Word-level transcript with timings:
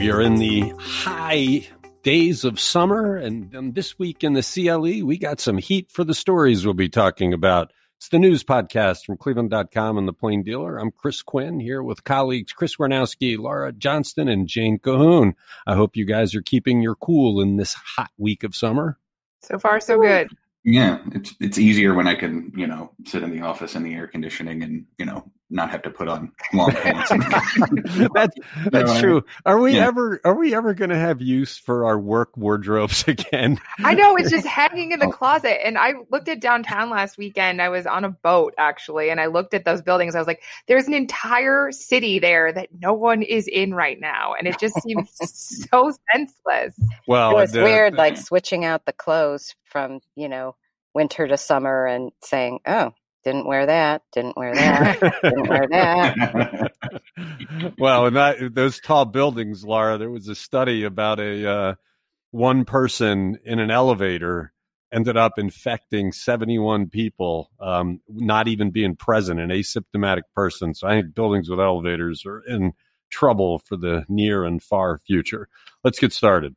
We 0.00 0.10
are 0.10 0.22
in 0.22 0.36
the 0.36 0.72
high 0.78 1.68
days 2.02 2.44
of 2.44 2.58
summer, 2.58 3.16
and 3.16 3.54
um, 3.54 3.72
this 3.72 3.98
week 3.98 4.24
in 4.24 4.32
the 4.32 4.42
CLE, 4.42 5.06
we 5.06 5.18
got 5.18 5.40
some 5.40 5.58
heat 5.58 5.90
for 5.90 6.04
the 6.04 6.14
stories 6.14 6.64
we'll 6.64 6.72
be 6.72 6.88
talking 6.88 7.34
about. 7.34 7.70
It's 7.98 8.08
the 8.08 8.18
news 8.18 8.42
podcast 8.42 9.04
from 9.04 9.18
cleveland.com 9.18 9.98
and 9.98 10.08
the 10.08 10.14
Plain 10.14 10.42
Dealer. 10.42 10.78
I'm 10.78 10.90
Chris 10.90 11.20
Quinn 11.20 11.60
here 11.60 11.82
with 11.82 12.02
colleagues 12.04 12.50
Chris 12.54 12.76
Warnowski, 12.76 13.36
Laura 13.38 13.72
Johnston, 13.72 14.26
and 14.26 14.48
Jane 14.48 14.78
Cahoon. 14.78 15.34
I 15.66 15.74
hope 15.74 15.96
you 15.96 16.06
guys 16.06 16.34
are 16.34 16.40
keeping 16.40 16.80
your 16.80 16.94
cool 16.94 17.42
in 17.42 17.58
this 17.58 17.74
hot 17.74 18.10
week 18.16 18.42
of 18.42 18.54
summer. 18.54 18.98
So 19.42 19.58
far, 19.58 19.80
so 19.80 20.00
good. 20.00 20.30
Yeah, 20.64 21.00
it's 21.12 21.34
it's 21.40 21.58
easier 21.58 21.92
when 21.92 22.08
I 22.08 22.14
can, 22.14 22.54
you 22.56 22.66
know, 22.66 22.90
sit 23.04 23.22
in 23.22 23.30
the 23.30 23.42
office 23.42 23.74
in 23.74 23.82
the 23.82 23.92
air 23.92 24.06
conditioning 24.06 24.62
and, 24.62 24.86
you 24.96 25.04
know, 25.04 25.30
not 25.50 25.70
have 25.70 25.82
to 25.82 25.90
put 25.90 26.08
on 26.08 26.30
long 26.52 26.72
pants. 26.72 27.10
that's 28.14 28.36
that's 28.70 29.00
true. 29.00 29.24
Are 29.44 29.58
we 29.58 29.74
yeah. 29.76 29.86
ever 29.86 30.20
are 30.24 30.34
we 30.34 30.54
ever 30.54 30.74
going 30.74 30.90
to 30.90 30.98
have 30.98 31.20
use 31.20 31.58
for 31.58 31.84
our 31.84 31.98
work 31.98 32.36
wardrobes 32.36 33.04
again? 33.08 33.58
I 33.78 33.94
know 33.94 34.16
it's 34.16 34.30
just 34.30 34.46
hanging 34.46 34.92
in 34.92 35.00
the 35.00 35.06
oh. 35.06 35.12
closet. 35.12 35.64
And 35.66 35.76
I 35.76 35.94
looked 36.10 36.28
at 36.28 36.40
downtown 36.40 36.90
last 36.90 37.18
weekend. 37.18 37.60
I 37.60 37.68
was 37.68 37.86
on 37.86 38.04
a 38.04 38.10
boat 38.10 38.54
actually, 38.58 39.10
and 39.10 39.20
I 39.20 39.26
looked 39.26 39.54
at 39.54 39.64
those 39.64 39.82
buildings. 39.82 40.14
I 40.14 40.18
was 40.18 40.26
like, 40.26 40.42
"There's 40.68 40.86
an 40.86 40.94
entire 40.94 41.72
city 41.72 42.18
there 42.18 42.52
that 42.52 42.68
no 42.80 42.92
one 42.92 43.22
is 43.22 43.48
in 43.48 43.74
right 43.74 43.98
now," 43.98 44.34
and 44.34 44.46
it 44.46 44.58
just 44.58 44.80
seems 44.82 45.10
so 45.20 45.92
senseless. 46.12 46.74
Well, 47.06 47.32
it 47.32 47.34
was 47.34 47.52
the, 47.52 47.62
weird, 47.62 47.94
like 47.94 48.16
switching 48.16 48.64
out 48.64 48.86
the 48.86 48.92
clothes 48.92 49.54
from 49.64 50.00
you 50.14 50.28
know 50.28 50.54
winter 50.94 51.26
to 51.26 51.36
summer 51.36 51.86
and 51.86 52.12
saying, 52.22 52.60
"Oh, 52.66 52.92
didn't 53.24 53.46
wear 53.46 53.66
that, 53.66 54.02
didn't 54.12 54.36
wear 54.36 54.54
that, 54.54 55.00
didn't 55.22 55.48
wear 55.48 55.66
that." 55.70 56.72
well, 57.78 58.06
and 58.06 58.16
that 58.16 58.54
those 58.54 58.80
tall 58.80 59.04
buildings, 59.04 59.64
Laura, 59.64 59.98
there 59.98 60.10
was 60.10 60.28
a 60.28 60.34
study 60.34 60.84
about 60.84 61.20
a 61.20 61.50
uh, 61.50 61.74
one 62.30 62.64
person 62.64 63.38
in 63.44 63.58
an 63.58 63.70
elevator 63.70 64.52
ended 64.92 65.16
up 65.16 65.38
infecting 65.38 66.12
71 66.12 66.88
people, 66.88 67.50
um, 67.60 68.00
not 68.08 68.48
even 68.48 68.70
being 68.70 68.96
present, 68.96 69.38
an 69.40 69.50
asymptomatic 69.50 70.22
person. 70.34 70.74
So 70.74 70.88
I 70.88 71.00
think 71.00 71.14
buildings 71.14 71.48
with 71.48 71.60
elevators 71.60 72.24
are 72.26 72.40
in 72.40 72.72
trouble 73.10 73.60
for 73.60 73.76
the 73.76 74.04
near 74.08 74.44
and 74.44 74.62
far 74.62 74.98
future. 74.98 75.48
Let's 75.84 75.98
get 75.98 76.12
started. 76.12 76.56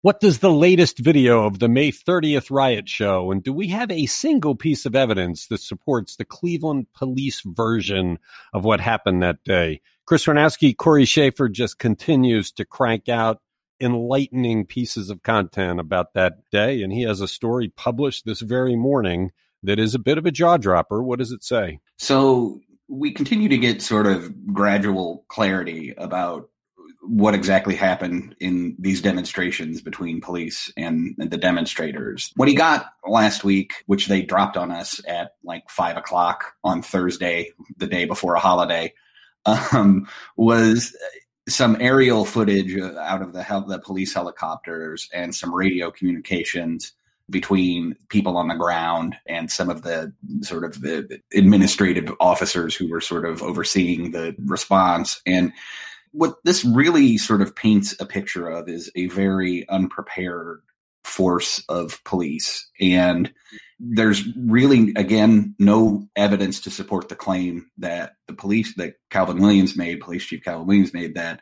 What 0.00 0.20
does 0.20 0.38
the 0.38 0.52
latest 0.52 1.00
video 1.00 1.44
of 1.44 1.58
the 1.58 1.68
May 1.68 1.90
30th 1.90 2.52
riot 2.52 2.88
show? 2.88 3.32
And 3.32 3.42
do 3.42 3.52
we 3.52 3.66
have 3.68 3.90
a 3.90 4.06
single 4.06 4.54
piece 4.54 4.86
of 4.86 4.94
evidence 4.94 5.48
that 5.48 5.60
supports 5.60 6.14
the 6.14 6.24
Cleveland 6.24 6.86
police 6.94 7.42
version 7.44 8.20
of 8.52 8.64
what 8.64 8.78
happened 8.78 9.24
that 9.24 9.42
day? 9.42 9.80
Chris 10.06 10.24
Warnowski, 10.24 10.76
Cory 10.76 11.04
Shaffer 11.04 11.48
just 11.48 11.80
continues 11.80 12.52
to 12.52 12.64
crank 12.64 13.08
out 13.08 13.40
enlightening 13.80 14.66
pieces 14.66 15.10
of 15.10 15.24
content 15.24 15.80
about 15.80 16.14
that 16.14 16.48
day. 16.52 16.80
And 16.80 16.92
he 16.92 17.02
has 17.02 17.20
a 17.20 17.26
story 17.26 17.66
published 17.68 18.24
this 18.24 18.40
very 18.40 18.76
morning 18.76 19.32
that 19.64 19.80
is 19.80 19.96
a 19.96 19.98
bit 19.98 20.16
of 20.16 20.26
a 20.26 20.30
jaw 20.30 20.58
dropper. 20.58 21.02
What 21.02 21.18
does 21.18 21.32
it 21.32 21.42
say? 21.42 21.80
So 21.96 22.60
we 22.86 23.10
continue 23.10 23.48
to 23.48 23.58
get 23.58 23.82
sort 23.82 24.06
of 24.06 24.46
gradual 24.54 25.24
clarity 25.26 25.92
about 25.98 26.50
what 27.00 27.34
exactly 27.34 27.74
happened 27.74 28.34
in 28.40 28.76
these 28.78 29.00
demonstrations 29.00 29.80
between 29.80 30.20
police 30.20 30.72
and, 30.76 31.14
the 31.18 31.36
demonstrators. 31.36 32.32
What 32.36 32.48
he 32.48 32.54
got 32.54 32.86
last 33.06 33.44
week, 33.44 33.84
which 33.86 34.06
they 34.06 34.22
dropped 34.22 34.56
on 34.56 34.70
us 34.70 35.00
at 35.06 35.32
like 35.44 35.68
five 35.70 35.96
o'clock 35.96 36.54
on 36.64 36.82
Thursday, 36.82 37.52
the 37.76 37.86
day 37.86 38.04
before 38.04 38.34
a 38.34 38.40
holiday, 38.40 38.92
um, 39.46 40.08
was 40.36 40.96
some 41.48 41.76
aerial 41.80 42.24
footage 42.24 42.76
out 42.78 43.22
of 43.22 43.32
the, 43.32 43.42
hel- 43.42 43.66
the 43.66 43.78
police 43.78 44.12
helicopters 44.12 45.08
and 45.14 45.34
some 45.34 45.54
radio 45.54 45.90
communications 45.90 46.92
between 47.30 47.94
people 48.08 48.36
on 48.36 48.48
the 48.48 48.54
ground 48.54 49.16
and 49.26 49.50
some 49.50 49.68
of 49.68 49.82
the 49.82 50.12
sort 50.42 50.64
of 50.64 50.80
the 50.80 51.20
administrative 51.34 52.12
officers 52.20 52.74
who 52.74 52.88
were 52.88 53.00
sort 53.00 53.26
of 53.26 53.42
overseeing 53.42 54.12
the 54.12 54.34
response 54.46 55.20
and 55.26 55.52
what 56.12 56.36
this 56.44 56.64
really 56.64 57.18
sort 57.18 57.42
of 57.42 57.54
paints 57.54 57.94
a 58.00 58.06
picture 58.06 58.48
of 58.48 58.68
is 58.68 58.90
a 58.94 59.06
very 59.08 59.68
unprepared 59.68 60.60
force 61.04 61.64
of 61.68 62.02
police. 62.04 62.68
And 62.80 63.32
there's 63.80 64.24
really, 64.36 64.92
again, 64.96 65.54
no 65.58 66.08
evidence 66.16 66.60
to 66.62 66.70
support 66.70 67.08
the 67.08 67.16
claim 67.16 67.70
that 67.78 68.14
the 68.26 68.34
police, 68.34 68.74
that 68.76 68.94
Calvin 69.10 69.38
Williams 69.38 69.76
made, 69.76 70.00
Police 70.00 70.24
Chief 70.24 70.42
Calvin 70.42 70.66
Williams 70.66 70.92
made 70.92 71.14
that 71.14 71.40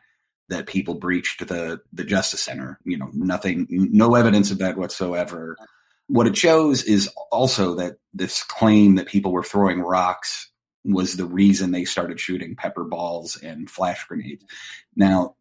that 0.49 0.65
people 0.65 0.93
breached 0.93 1.45
the 1.47 1.81
the 1.91 2.05
Justice 2.05 2.41
Center. 2.41 2.79
You 2.85 2.97
know, 2.97 3.09
nothing, 3.13 3.67
no 3.69 4.15
evidence 4.15 4.51
of 4.51 4.59
that 4.59 4.77
whatsoever. 4.77 5.57
What 6.07 6.27
it 6.27 6.37
shows 6.37 6.83
is 6.83 7.09
also 7.31 7.75
that 7.75 7.97
this 8.13 8.43
claim 8.43 8.95
that 8.95 9.07
people 9.07 9.33
were 9.33 9.43
throwing 9.43 9.81
rocks 9.81 10.49
was 10.87 11.15
the 11.15 11.25
reason 11.25 11.71
they 11.71 11.85
started 11.85 12.19
shooting 12.19 12.55
pepper 12.55 12.83
balls 12.83 13.35
and 13.35 13.69
flash 13.69 14.05
grenades. 14.05 14.43
Now, 14.95 15.35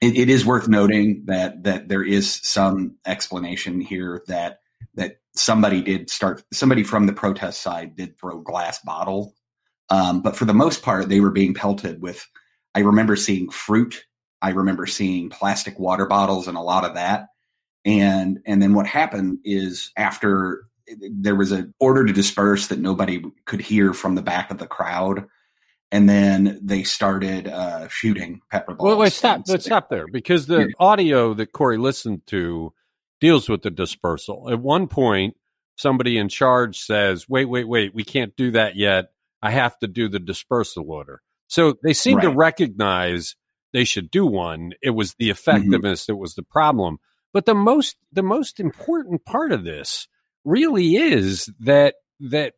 it, 0.00 0.16
it 0.16 0.28
is 0.28 0.44
worth 0.44 0.68
noting 0.68 1.24
that 1.26 1.64
that 1.64 1.88
there 1.88 2.02
is 2.02 2.40
some 2.42 2.96
explanation 3.06 3.80
here 3.80 4.22
that 4.28 4.60
that 4.94 5.16
somebody 5.34 5.82
did 5.82 6.10
start 6.10 6.42
somebody 6.52 6.82
from 6.82 7.06
the 7.06 7.12
protest 7.12 7.62
side 7.62 7.96
did 7.96 8.18
throw 8.18 8.40
glass 8.40 8.78
bottle, 8.80 9.34
um, 9.90 10.22
but 10.22 10.36
for 10.36 10.44
the 10.44 10.54
most 10.54 10.82
part 10.82 11.08
they 11.08 11.20
were 11.20 11.30
being 11.30 11.54
pelted 11.54 12.00
with. 12.00 12.26
I 12.74 12.80
remember 12.80 13.16
seeing 13.16 13.50
fruit. 13.50 14.04
I 14.42 14.50
remember 14.50 14.86
seeing 14.86 15.30
plastic 15.30 15.78
water 15.78 16.06
bottles 16.06 16.46
and 16.46 16.58
a 16.58 16.62
lot 16.62 16.84
of 16.84 16.94
that. 16.94 17.28
And 17.86 18.40
and 18.44 18.60
then 18.60 18.74
what 18.74 18.86
happened 18.86 19.38
is 19.44 19.92
after 19.96 20.66
there 21.10 21.34
was 21.34 21.52
an 21.52 21.74
order 21.80 22.04
to 22.04 22.12
disperse 22.12 22.68
that 22.68 22.78
nobody 22.78 23.22
could 23.44 23.60
hear 23.60 23.92
from 23.92 24.14
the 24.14 24.22
back 24.22 24.50
of 24.50 24.58
the 24.58 24.66
crowd 24.66 25.26
and 25.92 26.08
then 26.08 26.58
they 26.62 26.82
started 26.82 27.46
uh, 27.46 27.88
shooting 27.88 28.40
pepper 28.50 28.74
balls. 28.74 28.86
Well, 28.86 28.96
let's 28.96 29.16
stop. 29.16 29.42
Let's 29.46 29.64
stop 29.64 29.88
there 29.88 30.06
because 30.08 30.46
the 30.46 30.72
audio 30.78 31.34
that 31.34 31.52
Cory 31.52 31.78
listened 31.78 32.26
to 32.28 32.72
deals 33.20 33.48
with 33.48 33.62
the 33.62 33.70
dispersal. 33.70 34.50
At 34.50 34.60
one 34.60 34.88
point, 34.88 35.36
somebody 35.76 36.18
in 36.18 36.28
charge 36.28 36.78
says, 36.80 37.28
"Wait, 37.28 37.44
wait, 37.44 37.68
wait! 37.68 37.94
We 37.94 38.04
can't 38.04 38.36
do 38.36 38.50
that 38.52 38.76
yet. 38.76 39.06
I 39.42 39.52
have 39.52 39.78
to 39.78 39.86
do 39.86 40.08
the 40.08 40.18
dispersal 40.18 40.90
order." 40.90 41.22
So 41.46 41.76
they 41.82 41.92
seem 41.92 42.16
right. 42.16 42.24
to 42.24 42.30
recognize 42.30 43.36
they 43.72 43.84
should 43.84 44.10
do 44.10 44.26
one. 44.26 44.72
It 44.82 44.90
was 44.90 45.14
the 45.14 45.26
mm-hmm. 45.26 45.32
effectiveness 45.32 46.02
mm-hmm. 46.02 46.12
that 46.12 46.16
was 46.16 46.34
the 46.34 46.42
problem. 46.42 46.98
But 47.32 47.46
the 47.46 47.54
most 47.54 47.96
the 48.10 48.24
most 48.24 48.58
important 48.58 49.24
part 49.24 49.52
of 49.52 49.62
this 49.62 50.08
really 50.46 50.96
is 50.96 51.50
that 51.60 51.96
that 52.20 52.54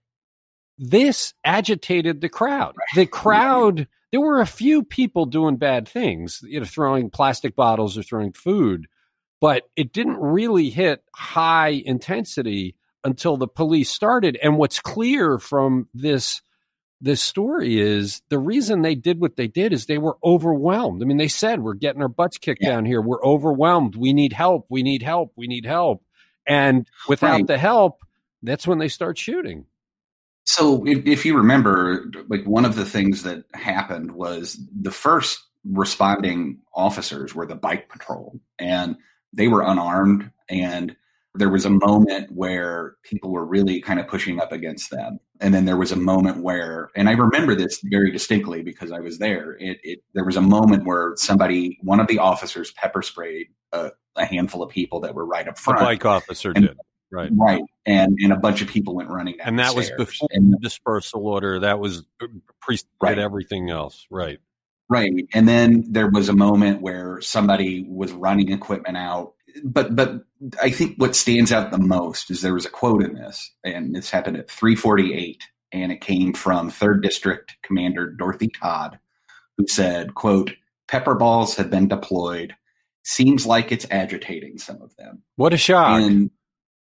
this 0.79 1.35
agitated 1.45 2.21
the 2.21 2.29
crowd. 2.29 2.75
The 2.95 3.07
crowd, 3.07 3.89
there 4.13 4.21
were 4.21 4.41
a 4.41 4.47
few 4.47 4.85
people 4.85 5.27
doing 5.27 5.57
bad 5.57 5.89
things, 5.89 6.41
you 6.45 6.61
know, 6.61 6.67
throwing 6.67 7.11
plastic 7.11 7.57
bottles 7.57 7.99
or 7.99 8.05
throwing 8.05 8.33
food, 8.33 8.87
but 9.41 9.65
it 9.75 9.93
didn't 9.93 10.19
really 10.19 10.71
hit 10.71 11.03
high 11.17 11.83
intensity 11.85 12.77
until 13.03 13.37
the 13.37 13.49
police 13.49 13.91
started. 13.91 14.39
And 14.41 14.57
what's 14.57 14.79
clear 14.79 15.39
from 15.39 15.89
this 15.93 16.43
this 17.01 17.23
story 17.23 17.81
is 17.81 18.23
the 18.29 18.41
reason 18.41 18.83
they 18.83 18.97
did 18.97 19.21
what 19.21 19.37
they 19.37 19.47
did 19.47 19.73
is 19.73 19.87
they 19.87 19.99
were 19.99 20.19
overwhelmed. 20.25 21.01
I 21.01 21.07
mean, 21.07 21.17
they 21.17 21.29
said, 21.29 21.63
We're 21.63 21.75
getting 21.75 22.03
our 22.03 22.09
butts 22.09 22.39
kicked 22.39 22.63
yeah. 22.63 22.71
down 22.71 22.85
here. 22.85 23.01
We're 23.01 23.25
overwhelmed. 23.25 23.95
We 23.95 24.13
need 24.13 24.33
help. 24.33 24.67
We 24.69 24.83
need 24.83 25.03
help. 25.03 25.33
We 25.37 25.47
need 25.47 25.65
help. 25.65 26.03
And 26.49 26.89
without 27.09 27.33
right. 27.33 27.47
the 27.47 27.59
help, 27.59 28.03
that's 28.43 28.67
when 28.67 28.79
they 28.79 28.89
start 28.89 29.19
shooting. 29.19 29.67
So, 30.45 30.87
if, 30.87 31.07
if 31.07 31.27
you 31.27 31.37
remember, 31.37 32.11
like 32.29 32.45
one 32.45 32.65
of 32.65 32.75
the 32.75 32.87
things 32.87 33.23
that 33.25 33.45
happened 33.53 34.13
was 34.13 34.59
the 34.81 34.91
first 34.91 35.45
responding 35.65 36.61
officers 36.75 37.35
were 37.35 37.47
the 37.47 37.55
bike 37.55 37.91
patrol, 37.91 38.41
and 38.59 38.97
they 39.33 39.49
were 39.49 39.63
unarmed. 39.63 40.31
And 40.49 40.97
there 41.35 41.49
was 41.49 41.65
a 41.65 41.71
moment 41.71 42.31
where 42.33 42.97
people 43.03 43.31
were 43.31 43.45
really 43.45 43.81
kind 43.81 44.01
of 44.01 44.09
pushing 44.09 44.41
up 44.41 44.53
against 44.53 44.91
them. 44.91 45.21
And 45.41 45.55
then 45.55 45.67
there 45.67 45.77
was 45.77 45.93
a 45.93 45.97
moment 45.97 46.43
where 46.43 46.91
and 46.97 47.09
i 47.09 47.13
remember 47.13 47.55
this 47.55 47.81
very 47.85 48.11
distinctly 48.11 48.63
because 48.63 48.91
i 48.91 48.99
was 48.99 49.19
there 49.19 49.53
it, 49.61 49.79
it 49.85 50.01
there 50.15 50.25
was 50.25 50.37
a 50.37 50.41
moment 50.41 50.85
where 50.85 51.13
somebody 51.17 51.79
one 51.83 52.01
of 52.01 52.09
the 52.09 52.19
officers 52.19 52.73
pepper 52.73 53.03
sprayed 53.03 53.47
a, 53.73 53.93
a 54.17 54.25
handful 54.25 54.65
of 54.65 54.71
people 54.71 55.01
that 55.01 55.15
were 55.15 55.25
right 55.25 55.47
up 55.47 55.57
front. 55.57 55.79
the 55.79 55.85
bike 55.85 56.05
officer 56.05 56.53
and, 56.55 56.67
did 56.67 56.77
right. 57.13 57.31
Right 57.33 57.63
and 57.87 58.19
and 58.21 58.33
a 58.33 58.37
bunch 58.37 58.63
of 58.63 58.69
people 58.69 58.97
went 58.97 59.11
running 59.11 59.37
and 59.41 59.61
that 59.61 59.77
was 59.77 59.91
before 59.97 60.29
and, 60.33 60.53
the 60.53 60.59
dispersal 60.59 61.27
order 61.27 61.61
that 61.61 61.79
was 61.79 62.05
pre 62.61 62.79
right. 63.01 63.19
everything 63.19 63.71
else 63.71 64.07
right. 64.11 64.41
Right 64.89 65.13
and 65.35 65.47
then 65.47 65.85
there 65.89 66.09
was 66.09 66.29
a 66.29 66.33
moment 66.35 66.83
where 66.83 67.21
somebody 67.21 67.87
was 67.89 68.11
running 68.11 68.51
equipment 68.51 68.97
out 68.97 69.35
but 69.65 69.95
but 69.95 70.25
I 70.63 70.71
think 70.71 70.97
what 70.97 71.17
stands 71.17 71.53
out 71.53 71.71
the 71.71 71.79
most 71.79 72.31
is 72.31 72.41
there 72.41 72.55
was 72.55 72.67
a 72.67 72.71
quote 72.71 73.03
in 73.03 73.15
this, 73.15 73.53
and 73.65 73.95
this 73.95 74.11
happened 74.11 74.37
at 74.37 74.51
348, 74.51 75.43
and 75.73 75.93
it 75.93 76.01
came 76.01 76.33
from 76.33 76.71
Third 76.71 77.03
District 77.03 77.57
Commander 77.63 78.11
Dorothy 78.11 78.49
Todd, 78.49 78.99
who 79.57 79.67
said, 79.67 80.15
"quote 80.15 80.53
Pepper 80.87 81.15
balls 81.15 81.57
have 81.57 81.71
been 81.71 81.89
deployed. 81.89 82.55
Seems 83.05 83.47
like 83.47 83.73
it's 83.73 83.87
agitating 83.91 84.59
some 84.59 84.81
of 84.83 84.95
them." 84.97 85.23
What 85.37 85.55
a 85.55 85.57
shock! 85.57 86.01
And, 86.01 86.31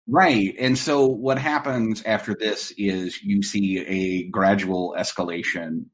right, 0.09 0.55
and 0.59 0.77
so 0.77 1.07
what 1.07 1.39
happens 1.39 2.03
after 2.05 2.35
this 2.35 2.73
is 2.77 3.23
you 3.23 3.43
see 3.43 3.79
a 3.81 4.29
gradual 4.29 4.95
escalation 4.99 5.87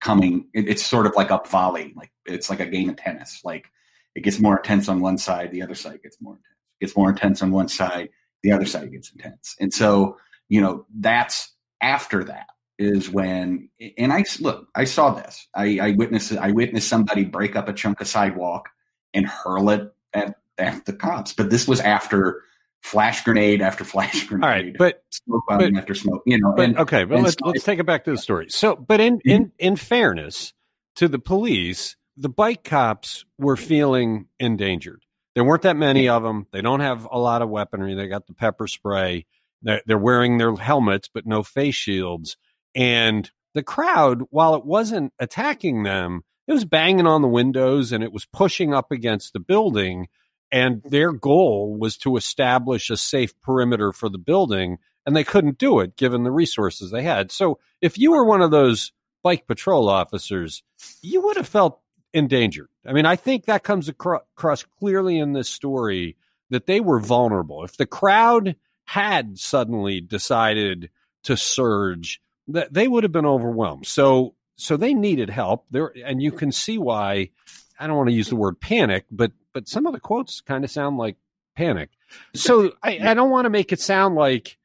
coming. 0.00 0.48
It, 0.54 0.68
it's 0.68 0.84
sort 0.84 1.06
of 1.06 1.14
like 1.16 1.30
a 1.30 1.40
volley, 1.46 1.92
like 1.96 2.12
it's 2.26 2.50
like 2.50 2.60
a 2.60 2.66
game 2.66 2.90
of 2.90 2.96
tennis, 2.96 3.40
like 3.44 3.66
it 4.14 4.22
gets 4.22 4.38
more 4.38 4.56
intense 4.56 4.88
on 4.88 5.00
one 5.00 5.18
side, 5.18 5.50
the 5.50 5.62
other 5.62 5.74
side 5.74 6.02
gets 6.02 6.16
more 6.20 6.34
intense. 6.34 6.58
It 6.80 6.86
gets 6.86 6.96
more 6.96 7.10
intense 7.10 7.42
on 7.42 7.50
one 7.50 7.68
side, 7.68 8.10
the 8.42 8.52
other 8.52 8.66
side 8.66 8.92
gets 8.92 9.10
intense. 9.12 9.56
And 9.60 9.72
so, 9.72 10.16
you 10.48 10.60
know, 10.60 10.86
that's 10.98 11.52
after 11.80 12.24
that 12.24 12.46
is 12.78 13.08
when 13.10 13.68
and 13.98 14.12
I 14.12 14.24
look, 14.40 14.68
I 14.74 14.84
saw 14.84 15.10
this. 15.10 15.46
I, 15.54 15.78
I 15.80 15.90
witnessed 15.92 16.32
I 16.32 16.52
witnessed 16.52 16.88
somebody 16.88 17.24
break 17.24 17.56
up 17.56 17.68
a 17.68 17.72
chunk 17.72 18.00
of 18.00 18.08
sidewalk 18.08 18.68
and 19.14 19.26
hurl 19.26 19.70
it 19.70 19.92
at, 20.12 20.36
at 20.58 20.84
the 20.84 20.92
cops. 20.92 21.32
But 21.32 21.50
this 21.50 21.68
was 21.68 21.80
after 21.80 22.42
flash 22.82 23.24
grenade 23.24 23.62
after 23.62 23.84
flash 23.84 24.26
grenade. 24.26 24.44
All 24.44 24.50
right, 24.50 24.76
but 24.76 25.02
smoke 25.10 25.42
bomb 25.48 25.76
after 25.76 25.94
smoke. 25.94 26.22
You 26.26 26.40
know, 26.40 26.52
but, 26.56 26.64
and, 26.64 26.78
okay, 26.78 27.04
but 27.04 27.20
let's, 27.20 27.36
so 27.38 27.48
let's 27.48 27.64
take 27.64 27.78
it 27.78 27.86
back 27.86 28.04
to 28.04 28.10
the 28.10 28.18
story. 28.18 28.46
So, 28.48 28.76
but 28.76 29.00
in 29.00 29.18
mm-hmm. 29.18 29.30
in 29.30 29.52
in 29.58 29.76
fairness 29.76 30.52
to 30.96 31.08
the 31.08 31.18
police, 31.18 31.96
the 32.16 32.28
bike 32.28 32.64
cops 32.64 33.24
were 33.38 33.56
feeling 33.56 34.26
endangered. 34.38 35.02
There 35.34 35.44
weren't 35.44 35.62
that 35.62 35.76
many 35.76 36.08
of 36.08 36.22
them. 36.22 36.46
They 36.52 36.60
don't 36.60 36.80
have 36.80 37.08
a 37.10 37.18
lot 37.18 37.42
of 37.42 37.48
weaponry. 37.48 37.94
They 37.94 38.06
got 38.06 38.26
the 38.26 38.34
pepper 38.34 38.66
spray. 38.66 39.26
They're, 39.62 39.82
they're 39.86 39.98
wearing 39.98 40.38
their 40.38 40.54
helmets, 40.54 41.08
but 41.12 41.26
no 41.26 41.42
face 41.42 41.74
shields. 41.74 42.36
And 42.74 43.30
the 43.54 43.62
crowd, 43.62 44.22
while 44.30 44.54
it 44.54 44.64
wasn't 44.64 45.12
attacking 45.18 45.84
them, 45.84 46.22
it 46.46 46.52
was 46.52 46.64
banging 46.64 47.06
on 47.06 47.22
the 47.22 47.28
windows 47.28 47.92
and 47.92 48.02
it 48.02 48.12
was 48.12 48.26
pushing 48.26 48.74
up 48.74 48.90
against 48.90 49.32
the 49.32 49.40
building. 49.40 50.08
And 50.50 50.76
mm-hmm. 50.76 50.88
their 50.90 51.12
goal 51.12 51.76
was 51.78 51.96
to 51.98 52.16
establish 52.16 52.90
a 52.90 52.96
safe 52.96 53.38
perimeter 53.40 53.92
for 53.92 54.10
the 54.10 54.18
building. 54.18 54.78
And 55.06 55.16
they 55.16 55.24
couldn't 55.24 55.58
do 55.58 55.80
it 55.80 55.96
given 55.96 56.24
the 56.24 56.30
resources 56.30 56.90
they 56.90 57.02
had. 57.02 57.32
So 57.32 57.58
if 57.80 57.98
you 57.98 58.12
were 58.12 58.24
one 58.24 58.42
of 58.42 58.50
those 58.50 58.92
bike 59.22 59.46
patrol 59.46 59.88
officers, 59.88 60.62
you 61.00 61.22
would 61.22 61.36
have 61.36 61.48
felt 61.48 61.80
endangered. 62.12 62.68
I 62.86 62.92
mean, 62.92 63.06
I 63.06 63.16
think 63.16 63.46
that 63.46 63.62
comes 63.62 63.88
across 63.88 64.64
clearly 64.78 65.18
in 65.18 65.32
this 65.32 65.48
story 65.48 66.16
that 66.50 66.66
they 66.66 66.80
were 66.80 67.00
vulnerable. 67.00 67.64
If 67.64 67.76
the 67.76 67.86
crowd 67.86 68.56
had 68.84 69.38
suddenly 69.38 70.00
decided 70.00 70.90
to 71.24 71.36
surge, 71.36 72.20
that 72.48 72.74
they 72.74 72.88
would 72.88 73.04
have 73.04 73.12
been 73.12 73.26
overwhelmed. 73.26 73.86
So, 73.86 74.34
so 74.56 74.76
they 74.76 74.94
needed 74.94 75.30
help 75.30 75.64
there, 75.70 75.92
and 76.04 76.22
you 76.22 76.32
can 76.32 76.52
see 76.52 76.78
why. 76.78 77.30
I 77.78 77.86
don't 77.86 77.96
want 77.96 78.10
to 78.10 78.14
use 78.14 78.28
the 78.28 78.36
word 78.36 78.60
panic, 78.60 79.06
but 79.10 79.32
but 79.52 79.68
some 79.68 79.86
of 79.86 79.92
the 79.92 80.00
quotes 80.00 80.40
kind 80.40 80.64
of 80.64 80.70
sound 80.70 80.98
like 80.98 81.16
panic. 81.56 81.90
So 82.34 82.72
I, 82.82 82.98
I 83.02 83.14
don't 83.14 83.30
want 83.30 83.46
to 83.46 83.50
make 83.50 83.72
it 83.72 83.80
sound 83.80 84.14
like 84.14 84.58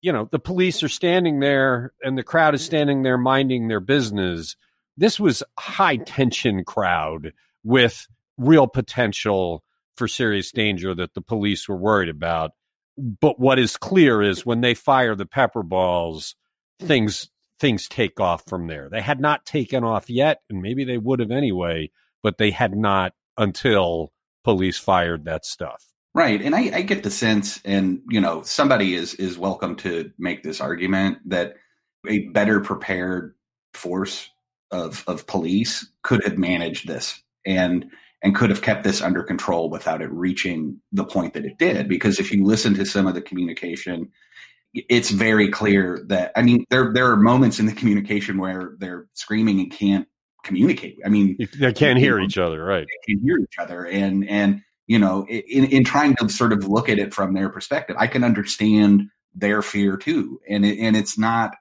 you 0.00 0.12
know 0.12 0.28
the 0.30 0.38
police 0.38 0.82
are 0.82 0.88
standing 0.88 1.40
there 1.40 1.92
and 2.02 2.18
the 2.18 2.22
crowd 2.22 2.54
is 2.54 2.64
standing 2.64 3.02
there 3.02 3.18
minding 3.18 3.68
their 3.68 3.80
business 3.80 4.56
this 4.98 5.20
was 5.20 5.44
high 5.58 5.96
tension 5.96 6.64
crowd 6.64 7.32
with 7.62 8.08
real 8.36 8.66
potential 8.66 9.62
for 9.96 10.08
serious 10.08 10.50
danger 10.52 10.94
that 10.94 11.14
the 11.14 11.20
police 11.20 11.68
were 11.68 11.76
worried 11.76 12.08
about. 12.08 12.50
But 12.96 13.38
what 13.38 13.60
is 13.60 13.76
clear 13.76 14.20
is 14.20 14.44
when 14.44 14.60
they 14.60 14.74
fire 14.74 15.14
the 15.14 15.24
pepper 15.24 15.62
balls, 15.62 16.34
things 16.80 17.30
things 17.60 17.88
take 17.88 18.20
off 18.20 18.44
from 18.46 18.66
there. 18.66 18.88
They 18.88 19.00
had 19.00 19.20
not 19.20 19.44
taken 19.46 19.82
off 19.82 20.08
yet, 20.08 20.42
and 20.48 20.62
maybe 20.62 20.84
they 20.84 20.98
would 20.98 21.20
have 21.20 21.32
anyway, 21.32 21.90
but 22.22 22.38
they 22.38 22.50
had 22.50 22.76
not 22.76 23.14
until 23.36 24.12
police 24.44 24.78
fired 24.78 25.24
that 25.24 25.44
stuff. 25.44 25.84
Right, 26.14 26.40
and 26.40 26.54
I, 26.54 26.70
I 26.74 26.82
get 26.82 27.02
the 27.02 27.10
sense, 27.10 27.60
and 27.64 28.00
you 28.08 28.20
know, 28.20 28.42
somebody 28.42 28.94
is 28.94 29.14
is 29.14 29.38
welcome 29.38 29.76
to 29.76 30.10
make 30.18 30.42
this 30.42 30.60
argument 30.60 31.18
that 31.26 31.54
a 32.08 32.28
better 32.28 32.60
prepared 32.60 33.34
force 33.74 34.28
of 34.70 35.04
of 35.06 35.26
police 35.26 35.88
could 36.02 36.22
have 36.24 36.38
managed 36.38 36.86
this 36.86 37.22
and 37.46 37.86
and 38.22 38.34
could 38.34 38.50
have 38.50 38.62
kept 38.62 38.84
this 38.84 39.00
under 39.00 39.22
control 39.22 39.70
without 39.70 40.02
it 40.02 40.10
reaching 40.10 40.80
the 40.92 41.04
point 41.04 41.34
that 41.34 41.44
it 41.44 41.56
did. 41.56 41.88
Because 41.88 42.18
if 42.18 42.32
you 42.32 42.44
listen 42.44 42.74
to 42.74 42.84
some 42.84 43.06
of 43.06 43.14
the 43.14 43.22
communication 43.22 44.10
it's 44.74 45.08
very 45.08 45.48
clear 45.48 46.04
that 46.08 46.30
i 46.36 46.42
mean 46.42 46.62
there 46.68 46.92
there 46.92 47.10
are 47.10 47.16
moments 47.16 47.58
in 47.58 47.64
the 47.64 47.72
communication 47.72 48.36
where 48.36 48.76
they're 48.78 49.06
screaming 49.14 49.60
and 49.60 49.72
can't 49.72 50.06
communicate. 50.44 50.98
I 51.04 51.08
mean 51.08 51.38
they 51.58 51.72
can't 51.72 51.98
hear 51.98 52.18
know, 52.18 52.24
each 52.24 52.38
other 52.38 52.62
right. 52.62 52.86
they 52.86 53.12
can 53.14 53.22
hear 53.22 53.38
each 53.38 53.58
other. 53.58 53.86
And 53.86 54.28
and 54.28 54.60
you 54.86 54.98
know 54.98 55.26
in 55.26 55.64
in 55.64 55.84
trying 55.84 56.16
to 56.16 56.28
sort 56.28 56.52
of 56.52 56.68
look 56.68 56.88
at 56.88 56.98
it 56.98 57.14
from 57.14 57.32
their 57.32 57.48
perspective 57.48 57.96
i 57.98 58.06
can 58.06 58.24
understand 58.24 59.08
their 59.34 59.62
fear 59.62 59.96
too. 59.96 60.40
And 60.48 60.64
it, 60.64 60.78
and 60.78 60.96
it's 60.96 61.18
not 61.18 61.54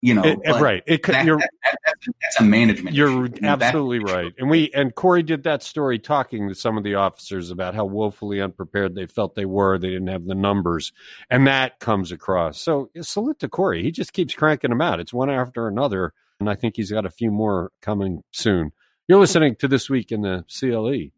you 0.00 0.14
know, 0.14 0.22
it, 0.24 0.38
right. 0.60 0.84
It 0.86 1.02
could, 1.02 1.16
that, 1.16 1.26
you're, 1.26 1.38
that, 1.38 1.50
that, 1.84 1.87
that's, 2.22 2.40
a 2.40 2.44
management. 2.44 2.94
You're 2.94 3.26
issue. 3.26 3.44
absolutely 3.44 3.98
right. 3.98 4.32
And 4.38 4.48
we 4.48 4.70
and 4.74 4.94
Cory 4.94 5.22
did 5.22 5.44
that 5.44 5.62
story 5.62 5.98
talking 5.98 6.48
to 6.48 6.54
some 6.54 6.76
of 6.76 6.84
the 6.84 6.94
officers 6.94 7.50
about 7.50 7.74
how 7.74 7.84
woefully 7.84 8.40
unprepared 8.40 8.94
they 8.94 9.06
felt 9.06 9.34
they 9.34 9.44
were. 9.44 9.78
They 9.78 9.90
didn't 9.90 10.08
have 10.08 10.26
the 10.26 10.34
numbers, 10.34 10.92
and 11.30 11.46
that 11.46 11.80
comes 11.80 12.12
across. 12.12 12.60
So 12.60 12.90
salute 13.00 13.38
to 13.40 13.48
Cory. 13.48 13.82
He 13.82 13.90
just 13.90 14.12
keeps 14.12 14.34
cranking 14.34 14.70
them 14.70 14.80
out. 14.80 15.00
It's 15.00 15.12
one 15.12 15.30
after 15.30 15.68
another, 15.68 16.12
and 16.40 16.48
I 16.48 16.54
think 16.54 16.76
he's 16.76 16.90
got 16.90 17.06
a 17.06 17.10
few 17.10 17.30
more 17.30 17.72
coming 17.80 18.22
soon. 18.32 18.72
You're 19.06 19.20
listening 19.20 19.56
to 19.56 19.68
this 19.68 19.88
week 19.88 20.12
in 20.12 20.22
the 20.22 20.44
CLE. 20.48 21.12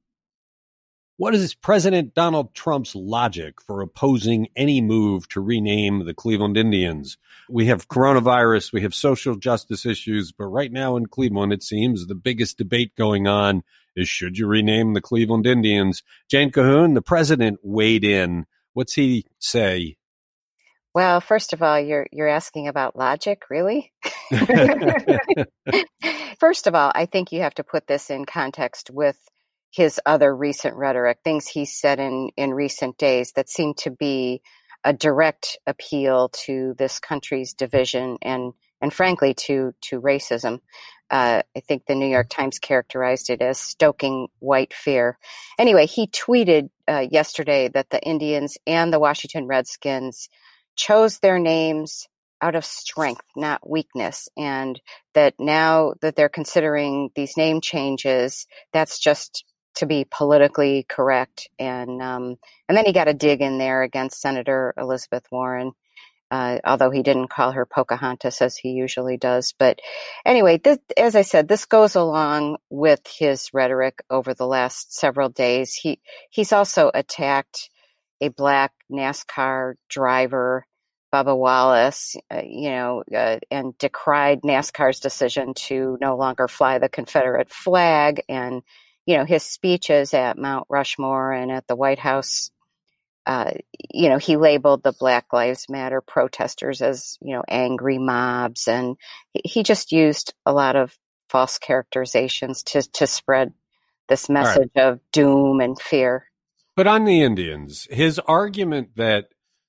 What 1.20 1.34
is 1.34 1.52
President 1.52 2.14
Donald 2.14 2.54
Trump's 2.54 2.94
logic 2.94 3.60
for 3.60 3.82
opposing 3.82 4.48
any 4.56 4.80
move 4.80 5.28
to 5.28 5.42
rename 5.42 6.06
the 6.06 6.14
Cleveland 6.14 6.56
Indians? 6.56 7.18
We 7.46 7.66
have 7.66 7.88
coronavirus, 7.88 8.72
we 8.72 8.80
have 8.80 8.94
social 8.94 9.36
justice 9.36 9.84
issues, 9.84 10.32
but 10.32 10.46
right 10.46 10.72
now 10.72 10.96
in 10.96 11.04
Cleveland, 11.04 11.52
it 11.52 11.62
seems 11.62 12.06
the 12.06 12.14
biggest 12.14 12.56
debate 12.56 12.96
going 12.96 13.26
on 13.26 13.64
is 13.94 14.08
should 14.08 14.38
you 14.38 14.46
rename 14.46 14.94
the 14.94 15.02
Cleveland 15.02 15.46
Indians? 15.46 16.02
Jane 16.26 16.50
Cahoon, 16.50 16.94
the 16.94 17.02
president 17.02 17.58
weighed 17.62 18.02
in. 18.02 18.46
What's 18.72 18.94
he 18.94 19.26
say? 19.38 19.98
Well, 20.94 21.20
first 21.20 21.52
of 21.52 21.62
all, 21.62 21.78
you're 21.78 22.06
you're 22.10 22.28
asking 22.28 22.66
about 22.66 22.96
logic, 22.96 23.42
really? 23.50 23.92
first 26.40 26.66
of 26.66 26.74
all, 26.74 26.90
I 26.94 27.04
think 27.04 27.30
you 27.30 27.42
have 27.42 27.56
to 27.56 27.62
put 27.62 27.86
this 27.86 28.08
in 28.08 28.24
context 28.24 28.90
with 28.90 29.18
his 29.70 30.00
other 30.04 30.34
recent 30.34 30.76
rhetoric, 30.76 31.18
things 31.22 31.46
he 31.46 31.64
said 31.64 32.00
in, 32.00 32.30
in 32.36 32.52
recent 32.52 32.98
days 32.98 33.32
that 33.32 33.48
seem 33.48 33.74
to 33.74 33.90
be 33.90 34.42
a 34.84 34.92
direct 34.92 35.58
appeal 35.66 36.30
to 36.30 36.74
this 36.78 36.98
country's 36.98 37.54
division 37.54 38.18
and 38.22 38.52
and 38.80 38.92
frankly 38.94 39.34
to 39.34 39.74
to 39.82 40.00
racism. 40.00 40.60
Uh, 41.10 41.42
I 41.56 41.60
think 41.60 41.86
the 41.86 41.94
New 41.94 42.06
York 42.06 42.28
Times 42.30 42.58
characterized 42.58 43.30
it 43.30 43.42
as 43.42 43.58
stoking 43.58 44.28
white 44.38 44.72
fear. 44.72 45.18
Anyway, 45.58 45.86
he 45.86 46.06
tweeted 46.06 46.70
uh, 46.88 47.04
yesterday 47.10 47.68
that 47.68 47.90
the 47.90 48.00
Indians 48.00 48.56
and 48.66 48.92
the 48.92 49.00
Washington 49.00 49.46
Redskins 49.46 50.28
chose 50.76 51.18
their 51.18 51.38
names 51.38 52.06
out 52.40 52.54
of 52.54 52.64
strength, 52.64 53.26
not 53.36 53.68
weakness. 53.68 54.28
And 54.36 54.80
that 55.14 55.34
now 55.38 55.94
that 56.00 56.16
they're 56.16 56.28
considering 56.28 57.10
these 57.14 57.36
name 57.36 57.60
changes, 57.60 58.46
that's 58.72 58.98
just 58.98 59.44
to 59.76 59.86
be 59.86 60.06
politically 60.10 60.84
correct. 60.88 61.48
And, 61.58 62.02
um, 62.02 62.36
and 62.68 62.76
then 62.76 62.84
he 62.84 62.92
got 62.92 63.08
a 63.08 63.14
dig 63.14 63.40
in 63.40 63.58
there 63.58 63.82
against 63.82 64.20
Senator 64.20 64.74
Elizabeth 64.76 65.24
Warren. 65.30 65.72
Uh, 66.32 66.60
although 66.64 66.92
he 66.92 67.02
didn't 67.02 67.26
call 67.26 67.50
her 67.50 67.66
Pocahontas 67.66 68.40
as 68.40 68.56
he 68.56 68.70
usually 68.70 69.16
does. 69.16 69.52
But 69.58 69.80
anyway, 70.24 70.58
this, 70.58 70.78
as 70.96 71.16
I 71.16 71.22
said, 71.22 71.48
this 71.48 71.66
goes 71.66 71.96
along 71.96 72.58
with 72.70 73.00
his 73.04 73.52
rhetoric 73.52 74.00
over 74.08 74.32
the 74.32 74.46
last 74.46 74.94
several 74.94 75.28
days. 75.28 75.74
He 75.74 76.00
he's 76.30 76.52
also 76.52 76.88
attacked 76.94 77.68
a 78.20 78.28
black 78.28 78.70
NASCAR 78.92 79.74
driver 79.88 80.66
Bubba 81.12 81.36
Wallace, 81.36 82.16
uh, 82.32 82.42
you 82.44 82.70
know, 82.70 83.02
uh, 83.14 83.38
and 83.50 83.76
decried 83.78 84.42
NASCAR's 84.42 85.00
decision 85.00 85.54
to 85.54 85.98
no 86.00 86.16
longer 86.16 86.46
fly 86.46 86.78
the 86.78 86.88
Confederate 86.88 87.50
flag. 87.50 88.22
And, 88.28 88.62
you 89.06 89.16
know, 89.16 89.24
his 89.24 89.42
speeches 89.42 90.14
at 90.14 90.38
Mount 90.38 90.66
Rushmore 90.68 91.32
and 91.32 91.50
at 91.50 91.66
the 91.66 91.76
White 91.76 91.98
House, 91.98 92.50
uh, 93.26 93.52
you 93.92 94.08
know, 94.08 94.18
he 94.18 94.36
labeled 94.36 94.82
the 94.82 94.94
Black 94.98 95.32
Lives 95.32 95.66
Matter 95.68 96.00
protesters 96.00 96.82
as, 96.82 97.18
you 97.20 97.34
know, 97.34 97.44
angry 97.48 97.98
mobs. 97.98 98.66
And 98.66 98.96
he 99.44 99.62
just 99.62 99.92
used 99.92 100.34
a 100.46 100.52
lot 100.52 100.76
of 100.76 100.96
false 101.28 101.58
characterizations 101.58 102.62
to, 102.64 102.82
to 102.92 103.06
spread 103.06 103.52
this 104.08 104.28
message 104.28 104.70
right. 104.74 104.84
of 104.84 105.00
doom 105.12 105.60
and 105.60 105.80
fear. 105.80 106.26
But 106.76 106.86
on 106.86 107.04
the 107.04 107.22
Indians, 107.22 107.86
his 107.90 108.18
argument 108.18 108.96
that 108.96 109.28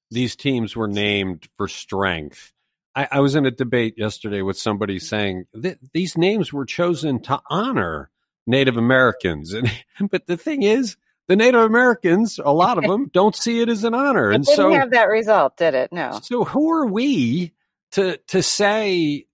these 0.09 0.35
teams 0.35 0.75
were 0.75 0.87
named 0.87 1.47
for 1.57 1.67
strength. 1.67 2.51
I, 2.95 3.07
I 3.11 3.19
was 3.21 3.35
in 3.35 3.45
a 3.45 3.51
debate 3.51 3.95
yesterday 3.97 4.41
with 4.41 4.57
somebody 4.57 4.99
saying 4.99 5.45
that 5.53 5.79
these 5.93 6.17
names 6.17 6.51
were 6.51 6.65
chosen 6.65 7.21
to 7.23 7.41
honor 7.49 8.11
Native 8.47 8.77
Americans. 8.77 9.53
And, 9.99 10.09
but 10.09 10.25
the 10.25 10.37
thing 10.37 10.63
is, 10.63 10.97
the 11.27 11.35
Native 11.35 11.61
Americans, 11.61 12.39
a 12.43 12.51
lot 12.51 12.77
of 12.77 12.83
them, 12.89 13.09
don't 13.13 13.35
see 13.35 13.61
it 13.61 13.69
as 13.69 13.83
an 13.83 13.93
honor. 13.93 14.31
It 14.31 14.35
and 14.35 14.45
didn't 14.45 14.57
so 14.57 14.71
have 14.71 14.91
that 14.91 15.07
result, 15.07 15.57
did 15.57 15.73
it? 15.73 15.91
No. 15.91 16.19
So 16.23 16.43
who 16.43 16.71
are 16.71 16.85
we 16.85 17.53
to 17.91 18.17
to 18.27 18.41
say 18.41 19.25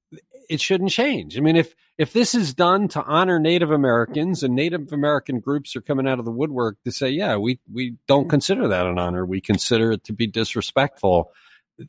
it 0.50 0.62
shouldn't 0.62 0.92
change? 0.92 1.38
I 1.38 1.42
mean, 1.42 1.56
if 1.56 1.74
if 1.98 2.14
this 2.14 2.36
is 2.36 2.54
done 2.54 2.88
to 2.90 3.04
honor 3.04 3.40
Native 3.40 3.72
Americans 3.72 4.44
and 4.44 4.54
Native 4.56 4.94
American 4.94 5.40
groups 5.40 5.76
are 5.76 5.82
coming 5.82 6.08
out 6.08 6.20
of 6.20 6.26
the 6.26 6.32
woodwork 6.32 6.78
to 6.84 6.92
say, 6.92 7.10
yeah, 7.10 7.38
we, 7.38 7.60
we 7.72 7.96
don't 8.08 8.24
mm-hmm. 8.24 8.30
consider 8.30 8.68
that 8.68 8.86
an 8.86 9.00
honor. 9.00 9.26
We 9.26 9.42
consider 9.42 9.94
it 9.94 10.04
to 10.06 10.14
be 10.14 10.28
disrespectful. 10.28 11.32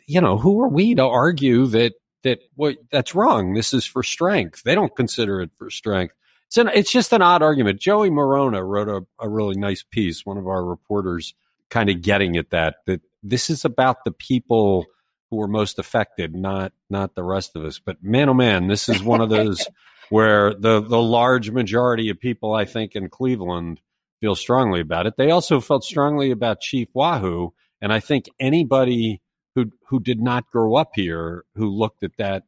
You 0.06 0.20
know, 0.20 0.38
who 0.38 0.60
are 0.62 0.68
we 0.68 0.94
to 0.94 1.04
argue 1.04 1.66
that, 1.66 1.94
that 2.22 2.40
what 2.54 2.76
that's 2.90 3.14
wrong? 3.14 3.52
This 3.52 3.74
is 3.74 3.84
for 3.84 4.02
strength. 4.02 4.62
They 4.62 4.74
don't 4.74 4.94
consider 4.96 5.42
it 5.42 5.50
for 5.58 5.70
strength. 5.70 6.14
It's 6.48 6.56
an, 6.56 6.70
it's 6.74 6.90
just 6.90 7.12
an 7.12 7.20
odd 7.20 7.42
argument. 7.42 7.78
Joey 7.78 8.10
Morona 8.10 8.66
wrote 8.66 8.88
a, 8.88 9.06
a 9.22 9.28
really 9.28 9.56
nice 9.56 9.82
piece, 9.82 10.24
one 10.24 10.38
of 10.38 10.46
our 10.46 10.64
reporters 10.64 11.34
kind 11.68 11.90
of 11.90 12.00
getting 12.00 12.38
at 12.38 12.50
that, 12.50 12.76
that 12.86 13.02
this 13.22 13.50
is 13.50 13.66
about 13.66 14.04
the 14.04 14.12
people 14.12 14.86
who 15.30 15.36
were 15.36 15.48
most 15.48 15.78
affected, 15.78 16.34
not 16.34 16.72
not 16.88 17.14
the 17.14 17.22
rest 17.22 17.54
of 17.54 17.64
us. 17.64 17.78
But 17.78 18.02
man, 18.02 18.30
oh 18.30 18.34
man, 18.34 18.66
this 18.66 18.88
is 18.88 19.02
one 19.02 19.20
of 19.20 19.28
those 19.28 19.66
where 20.08 20.54
the 20.54 20.80
the 20.80 21.00
large 21.00 21.50
majority 21.50 22.08
of 22.08 22.18
people, 22.18 22.54
I 22.54 22.64
think, 22.64 22.96
in 22.96 23.10
Cleveland 23.10 23.80
feel 24.20 24.34
strongly 24.34 24.80
about 24.80 25.06
it. 25.06 25.18
They 25.18 25.30
also 25.30 25.60
felt 25.60 25.84
strongly 25.84 26.30
about 26.30 26.60
Chief 26.60 26.88
Wahoo, 26.94 27.52
and 27.80 27.92
I 27.92 28.00
think 28.00 28.30
anybody 28.40 29.20
who 29.54 29.70
who 29.88 30.00
did 30.00 30.20
not 30.20 30.50
grow 30.50 30.76
up 30.76 30.92
here, 30.94 31.44
who 31.54 31.68
looked 31.68 32.02
at 32.02 32.16
that 32.16 32.44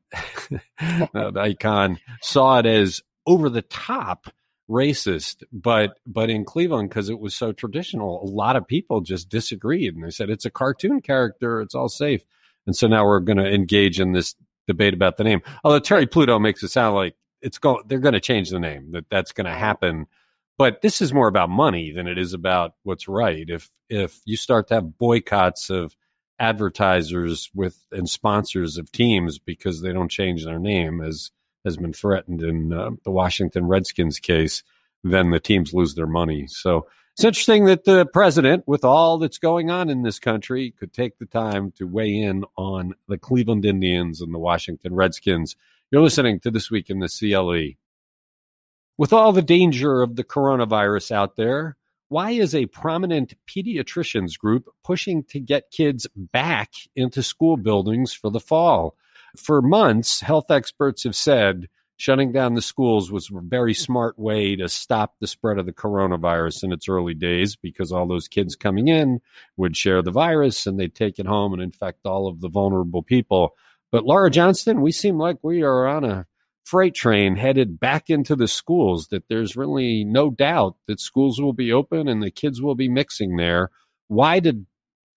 icon, 1.37 1.99
saw 2.23 2.61
it 2.61 2.67
as 2.67 3.03
over 3.31 3.49
the 3.49 3.63
top 3.63 4.27
racist. 4.69 5.43
But 5.53 5.99
but 6.07 6.31
in 6.31 6.45
Cleveland, 6.45 6.91
because 6.91 7.09
it 7.09 7.21
was 7.21 7.35
so 7.35 7.53
traditional, 7.53 8.23
a 8.23 8.31
lot 8.31 8.57
of 8.57 8.67
people 8.67 9.01
just 9.01 9.29
disagreed, 9.29 9.95
and 9.95 10.05
they 10.05 10.11
said 10.11 10.31
it's 10.31 10.45
a 10.45 10.51
cartoon 10.51 11.01
character, 11.01 11.61
it's 11.61 11.75
all 11.75 11.89
safe. 11.89 12.25
And 12.67 12.77
so 12.77 12.87
now 12.87 13.05
we're 13.07 13.21
going 13.21 13.39
to 13.39 13.51
engage 13.51 13.99
in 13.99 14.13
this 14.13 14.35
debate 14.67 14.95
about 14.95 15.17
the 15.17 15.25
name. 15.25 15.41
Although 15.65 15.81
Terry 15.81 16.07
Pluto 16.07 16.39
makes 16.39 16.63
it 16.63 16.69
sound 16.69 16.95
like 16.95 17.15
it's 17.43 17.59
going 17.59 17.83
they're 17.87 17.99
going 17.99 18.15
to 18.15 18.21
change 18.21 18.51
the 18.51 18.61
name 18.61 18.93
that 18.93 19.07
that's 19.11 19.33
going 19.33 19.47
to 19.47 19.51
uh-huh. 19.51 19.59
happen 19.59 20.07
but 20.59 20.83
this 20.83 21.01
is 21.01 21.15
more 21.15 21.29
about 21.29 21.49
money 21.49 21.91
than 21.91 22.07
it 22.07 22.19
is 22.19 22.35
about 22.35 22.75
what's 22.83 23.09
right 23.09 23.47
if 23.49 23.71
if 23.89 24.21
you 24.25 24.37
start 24.37 24.69
to 24.69 24.75
have 24.75 24.99
boycotts 24.99 25.71
of 25.71 25.97
advertisers 26.39 27.51
with 27.55 27.85
and 27.93 28.09
sponsors 28.09 28.79
of 28.79 28.91
teams 28.93 29.39
because 29.39 29.83
they 29.83 29.93
don't 29.93 30.11
change 30.11 30.45
their 30.45 30.59
name 30.59 31.01
as 31.01 31.31
has 31.65 31.77
been 31.77 31.93
threatened 31.93 32.43
in 32.43 32.73
uh, 32.73 32.91
the 33.05 33.11
Washington 33.11 33.67
Redskins 33.67 34.19
case 34.19 34.63
then 35.03 35.31
the 35.31 35.41
teams 35.41 35.73
lose 35.73 35.95
their 35.95 36.07
money 36.07 36.47
so 36.47 36.87
it's 37.15 37.25
interesting 37.25 37.65
that 37.67 37.85
the 37.85 38.07
president 38.07 38.67
with 38.67 38.85
all 38.85 39.19
that's 39.19 39.39
going 39.39 39.71
on 39.71 39.91
in 39.91 40.03
this 40.03 40.19
country 40.19 40.73
could 40.79 40.93
take 40.93 41.19
the 41.19 41.27
time 41.27 41.73
to 41.73 41.87
weigh 41.87 42.17
in 42.21 42.45
on 42.57 42.95
the 43.09 43.19
Cleveland 43.19 43.65
Indians 43.65 44.21
and 44.21 44.33
the 44.33 44.39
Washington 44.39 44.95
Redskins 44.95 45.57
you're 45.91 46.03
listening 46.03 46.39
to 46.41 46.53
This 46.53 46.71
Week 46.71 46.89
in 46.89 47.01
the 47.01 47.09
CLE. 47.09 47.77
With 48.97 49.13
all 49.13 49.33
the 49.33 49.43
danger 49.43 50.03
of 50.03 50.15
the 50.15 50.23
coronavirus 50.23 51.11
out 51.11 51.35
there, 51.35 51.77
why 52.09 52.31
is 52.31 52.55
a 52.55 52.67
prominent 52.67 53.35
pediatricians 53.49 54.39
group 54.39 54.69
pushing 54.85 55.25
to 55.25 55.41
get 55.41 55.73
kids 55.73 56.07
back 56.15 56.75
into 56.95 57.25
school 57.25 57.57
buildings 57.57 58.13
for 58.13 58.31
the 58.31 58.39
fall? 58.39 58.95
For 59.37 59.63
months, 59.63 60.21
health 60.21 60.51
experts 60.51 61.05
have 61.05 61.17
said 61.17 61.69
shutting 62.01 62.33
down 62.33 62.55
the 62.55 62.63
schools 62.63 63.13
was 63.13 63.29
a 63.31 63.41
very 63.43 63.75
smart 63.75 64.19
way 64.19 64.57
to 64.57 64.67
stop 64.71 65.17
the 65.21 65.27
spread 65.27 65.59
of 65.59 65.67
the 65.67 65.73
coronavirus 65.73 66.65
in 66.65 66.73
its 66.73 66.89
early 66.89 67.13
days 67.13 67.57
because 67.57 67.93
all 67.93 68.09
those 68.09 68.27
kids 68.27 68.57
coming 68.57 68.89
in 68.89 69.21
would 69.59 69.77
share 69.77 70.01
the 70.01 70.11
virus 70.11 70.67
and 70.67 70.81
they'd 70.81 70.95
take 70.95 71.19
it 71.19 71.27
home 71.27 71.53
and 71.53 71.61
infect 71.61 72.07
all 72.07 72.27
of 72.27 72.41
the 72.41 72.49
vulnerable 72.49 73.03
people. 73.03 73.51
But 73.93 74.05
Laura 74.05 74.31
Johnston, 74.31 74.81
we 74.81 74.93
seem 74.93 75.19
like 75.19 75.37
we 75.43 75.63
are 75.63 75.87
on 75.87 76.05
a 76.05 76.27
freight 76.65 76.95
train 76.95 77.37
headed 77.37 77.79
back 77.79 78.09
into 78.09 78.35
the 78.35 78.49
schools, 78.49 79.09
that 79.09 79.29
there's 79.29 79.55
really 79.55 80.03
no 80.03 80.31
doubt 80.31 80.77
that 80.87 81.01
schools 81.01 81.39
will 81.39 81.53
be 81.53 81.71
open 81.71 82.09
and 82.09 82.23
the 82.23 82.31
kids 82.31 82.63
will 82.63 82.75
be 82.75 82.89
mixing 82.89 83.37
there. 83.37 83.71
Why 84.09 84.41
did 84.41 84.65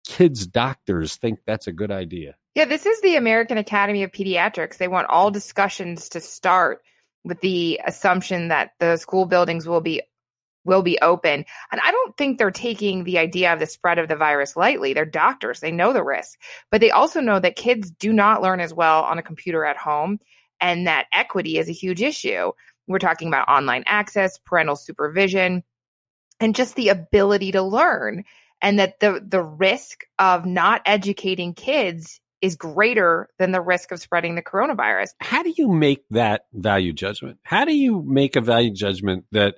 kids' 0.05 0.45
doctors 0.45 1.15
think 1.15 1.39
that's 1.45 1.67
a 1.67 1.71
good 1.71 1.91
idea? 1.91 2.35
Yeah, 2.55 2.65
this 2.65 2.85
is 2.85 3.01
the 3.01 3.15
American 3.15 3.57
Academy 3.57 4.03
of 4.03 4.11
Pediatrics. 4.11 4.77
They 4.77 4.87
want 4.87 5.09
all 5.09 5.31
discussions 5.31 6.09
to 6.09 6.19
start 6.19 6.81
with 7.23 7.41
the 7.41 7.81
assumption 7.85 8.49
that 8.49 8.71
the 8.79 8.97
school 8.97 9.25
buildings 9.25 9.67
will 9.67 9.81
be 9.81 10.01
will 10.65 10.81
be 10.81 10.99
open. 11.01 11.43
And 11.71 11.81
I 11.83 11.91
don't 11.91 12.15
think 12.15 12.37
they're 12.37 12.51
taking 12.51 13.03
the 13.03 13.17
idea 13.17 13.51
of 13.51 13.59
the 13.59 13.65
spread 13.65 13.99
of 13.99 14.07
the 14.07 14.15
virus 14.15 14.55
lightly. 14.55 14.93
They're 14.93 15.05
doctors, 15.05 15.59
they 15.59 15.71
know 15.71 15.91
the 15.91 16.03
risk, 16.03 16.39
but 16.71 16.79
they 16.79 16.91
also 16.91 17.19
know 17.19 17.39
that 17.39 17.57
kids 17.57 17.91
do 17.91 18.13
not 18.13 18.41
learn 18.41 18.61
as 18.61 18.73
well 18.73 19.03
on 19.03 19.17
a 19.17 19.23
computer 19.23 19.65
at 19.65 19.75
home 19.75 20.19
and 20.61 20.87
that 20.87 21.07
equity 21.11 21.57
is 21.57 21.67
a 21.67 21.73
huge 21.73 22.01
issue. 22.01 22.51
We're 22.87 22.99
talking 22.99 23.27
about 23.27 23.49
online 23.49 23.83
access, 23.87 24.37
parental 24.37 24.77
supervision, 24.77 25.63
and 26.39 26.55
just 26.55 26.75
the 26.75 26.89
ability 26.89 27.51
to 27.53 27.61
learn. 27.61 28.23
And 28.61 28.79
that 28.79 29.01
the, 29.01 29.21
the 29.25 29.41
risk 29.41 30.05
of 30.17 30.45
not 30.45 30.81
educating 30.85 31.53
kids 31.53 32.21
is 32.43 32.57
greater 32.57 33.29
than 33.39 33.53
the 33.53 33.61
risk 33.61 33.93
of 33.93 34.01
spreading 34.01 34.35
the 34.35 34.41
coronavirus. 34.41 35.11
How 35.21 35.43
do 35.43 35.53
you 35.55 35.69
make 35.69 36.03
that 36.09 36.45
value 36.51 36.91
judgment? 36.91 37.39
How 37.43 37.63
do 37.63 37.73
you 37.73 38.03
make 38.05 38.35
a 38.35 38.41
value 38.41 38.73
judgment 38.73 39.25
that 39.31 39.55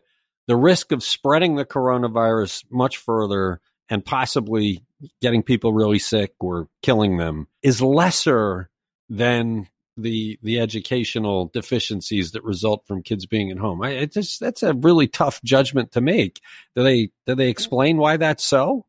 the 0.48 0.56
risk 0.56 0.92
of 0.92 1.02
spreading 1.02 1.56
the 1.56 1.66
coronavirus 1.66 2.64
much 2.70 2.98
further 2.98 3.60
and 3.90 4.06
possibly 4.06 4.86
getting 5.20 5.42
people 5.42 5.74
really 5.74 5.98
sick 5.98 6.34
or 6.40 6.68
killing 6.84 7.18
them 7.18 7.48
is 7.64 7.82
lesser 7.82 8.70
than 9.10 9.68
the 9.98 10.38
the 10.44 10.60
educational 10.60 11.48
deficiencies 11.54 12.32
that 12.32 12.44
result 12.44 12.86
from 12.86 13.02
kids 13.02 13.26
being 13.26 13.50
at 13.50 13.58
home. 13.58 13.82
I 13.82 14.06
just 14.06 14.40
that's 14.40 14.62
a 14.62 14.76
really 14.76 15.08
tough 15.08 15.42
judgment 15.44 15.94
to 15.94 16.02
make. 16.02 16.40
Do 16.76 16.84
they 16.84 17.10
do 17.26 17.34
they 17.34 17.50
explain 17.50 17.98
why 17.98 18.18
that's 18.18 18.44
so? 18.44 18.86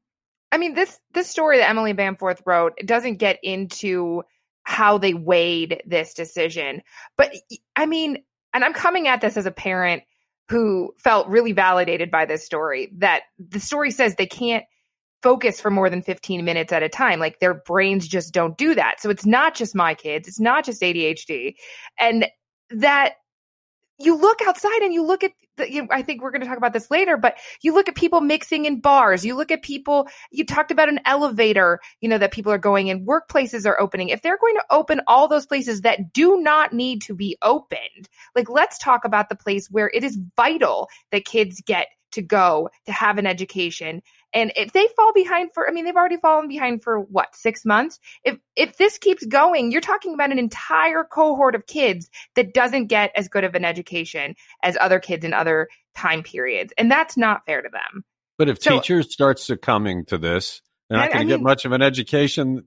I 0.56 0.58
mean 0.58 0.72
this 0.72 0.98
this 1.12 1.28
story 1.28 1.58
that 1.58 1.68
Emily 1.68 1.92
Bamforth 1.92 2.40
wrote 2.46 2.78
doesn't 2.82 3.16
get 3.16 3.38
into 3.42 4.22
how 4.62 4.96
they 4.96 5.12
weighed 5.12 5.82
this 5.84 6.14
decision. 6.14 6.80
But 7.18 7.30
I 7.76 7.84
mean, 7.84 8.24
and 8.54 8.64
I'm 8.64 8.72
coming 8.72 9.06
at 9.06 9.20
this 9.20 9.36
as 9.36 9.44
a 9.44 9.50
parent 9.50 10.04
who 10.48 10.94
felt 10.96 11.28
really 11.28 11.52
validated 11.52 12.10
by 12.10 12.24
this 12.24 12.42
story 12.42 12.90
that 12.98 13.24
the 13.38 13.60
story 13.60 13.90
says 13.90 14.14
they 14.14 14.24
can't 14.24 14.64
focus 15.22 15.60
for 15.60 15.70
more 15.70 15.90
than 15.90 16.00
15 16.00 16.42
minutes 16.42 16.72
at 16.72 16.82
a 16.82 16.88
time. 16.88 17.20
Like 17.20 17.38
their 17.38 17.52
brains 17.52 18.08
just 18.08 18.32
don't 18.32 18.56
do 18.56 18.74
that. 18.76 19.02
So 19.02 19.10
it's 19.10 19.26
not 19.26 19.54
just 19.54 19.74
my 19.74 19.92
kids, 19.92 20.26
it's 20.26 20.40
not 20.40 20.64
just 20.64 20.80
ADHD. 20.80 21.56
And 22.00 22.28
that 22.70 23.16
you 23.98 24.16
look 24.16 24.40
outside 24.46 24.82
and 24.82 24.92
you 24.92 25.04
look 25.04 25.24
at 25.24 25.32
the, 25.56 25.72
you 25.72 25.88
I 25.90 26.02
think 26.02 26.22
we're 26.22 26.30
going 26.30 26.42
to 26.42 26.46
talk 26.46 26.58
about 26.58 26.72
this 26.72 26.90
later, 26.90 27.16
but 27.16 27.36
you 27.62 27.72
look 27.72 27.88
at 27.88 27.94
people 27.94 28.20
mixing 28.20 28.66
in 28.66 28.80
bars. 28.80 29.24
You 29.24 29.34
look 29.34 29.50
at 29.50 29.62
people, 29.62 30.08
you 30.30 30.44
talked 30.44 30.70
about 30.70 30.88
an 30.88 31.00
elevator, 31.06 31.80
you 32.00 32.08
know, 32.08 32.18
that 32.18 32.32
people 32.32 32.52
are 32.52 32.58
going 32.58 32.88
in. 32.88 33.06
Workplaces 33.06 33.66
are 33.66 33.80
opening. 33.80 34.10
If 34.10 34.22
they're 34.22 34.38
going 34.38 34.56
to 34.56 34.64
open 34.70 35.00
all 35.06 35.28
those 35.28 35.46
places 35.46 35.80
that 35.82 36.12
do 36.12 36.40
not 36.40 36.72
need 36.72 37.02
to 37.02 37.14
be 37.14 37.38
opened, 37.42 38.08
like 38.34 38.50
let's 38.50 38.78
talk 38.78 39.04
about 39.04 39.28
the 39.28 39.36
place 39.36 39.70
where 39.70 39.90
it 39.94 40.04
is 40.04 40.18
vital 40.36 40.88
that 41.10 41.24
kids 41.24 41.62
get 41.64 41.88
to 42.12 42.22
go 42.22 42.68
to 42.86 42.92
have 42.92 43.18
an 43.18 43.26
education 43.26 44.02
and 44.36 44.52
if 44.54 44.72
they 44.72 44.86
fall 44.94 45.14
behind 45.14 45.50
for, 45.54 45.66
I 45.66 45.72
mean, 45.72 45.86
they've 45.86 45.96
already 45.96 46.18
fallen 46.18 46.46
behind 46.46 46.82
for 46.82 47.00
what, 47.00 47.34
six 47.34 47.64
months? 47.64 47.98
If, 48.22 48.36
if 48.54 48.76
this 48.76 48.98
keeps 48.98 49.24
going, 49.24 49.72
you're 49.72 49.80
talking 49.80 50.12
about 50.12 50.30
an 50.30 50.38
entire 50.38 51.04
cohort 51.04 51.54
of 51.54 51.66
kids 51.66 52.10
that 52.34 52.52
doesn't 52.52 52.88
get 52.88 53.12
as 53.16 53.28
good 53.28 53.44
of 53.44 53.54
an 53.54 53.64
education 53.64 54.34
as 54.62 54.76
other 54.78 55.00
kids 55.00 55.24
in 55.24 55.32
other 55.32 55.68
time 55.94 56.22
periods. 56.22 56.74
And 56.76 56.90
that's 56.90 57.16
not 57.16 57.46
fair 57.46 57.62
to 57.62 57.70
them. 57.70 58.04
But 58.36 58.50
if 58.50 58.62
so, 58.62 58.72
teachers 58.72 59.10
start 59.10 59.38
succumbing 59.38 60.04
to 60.06 60.18
this, 60.18 60.60
they're 60.90 60.98
not 60.98 61.14
going 61.14 61.26
to 61.26 61.32
get 61.32 61.40
much 61.40 61.64
of 61.64 61.72
an 61.72 61.80
education. 61.80 62.64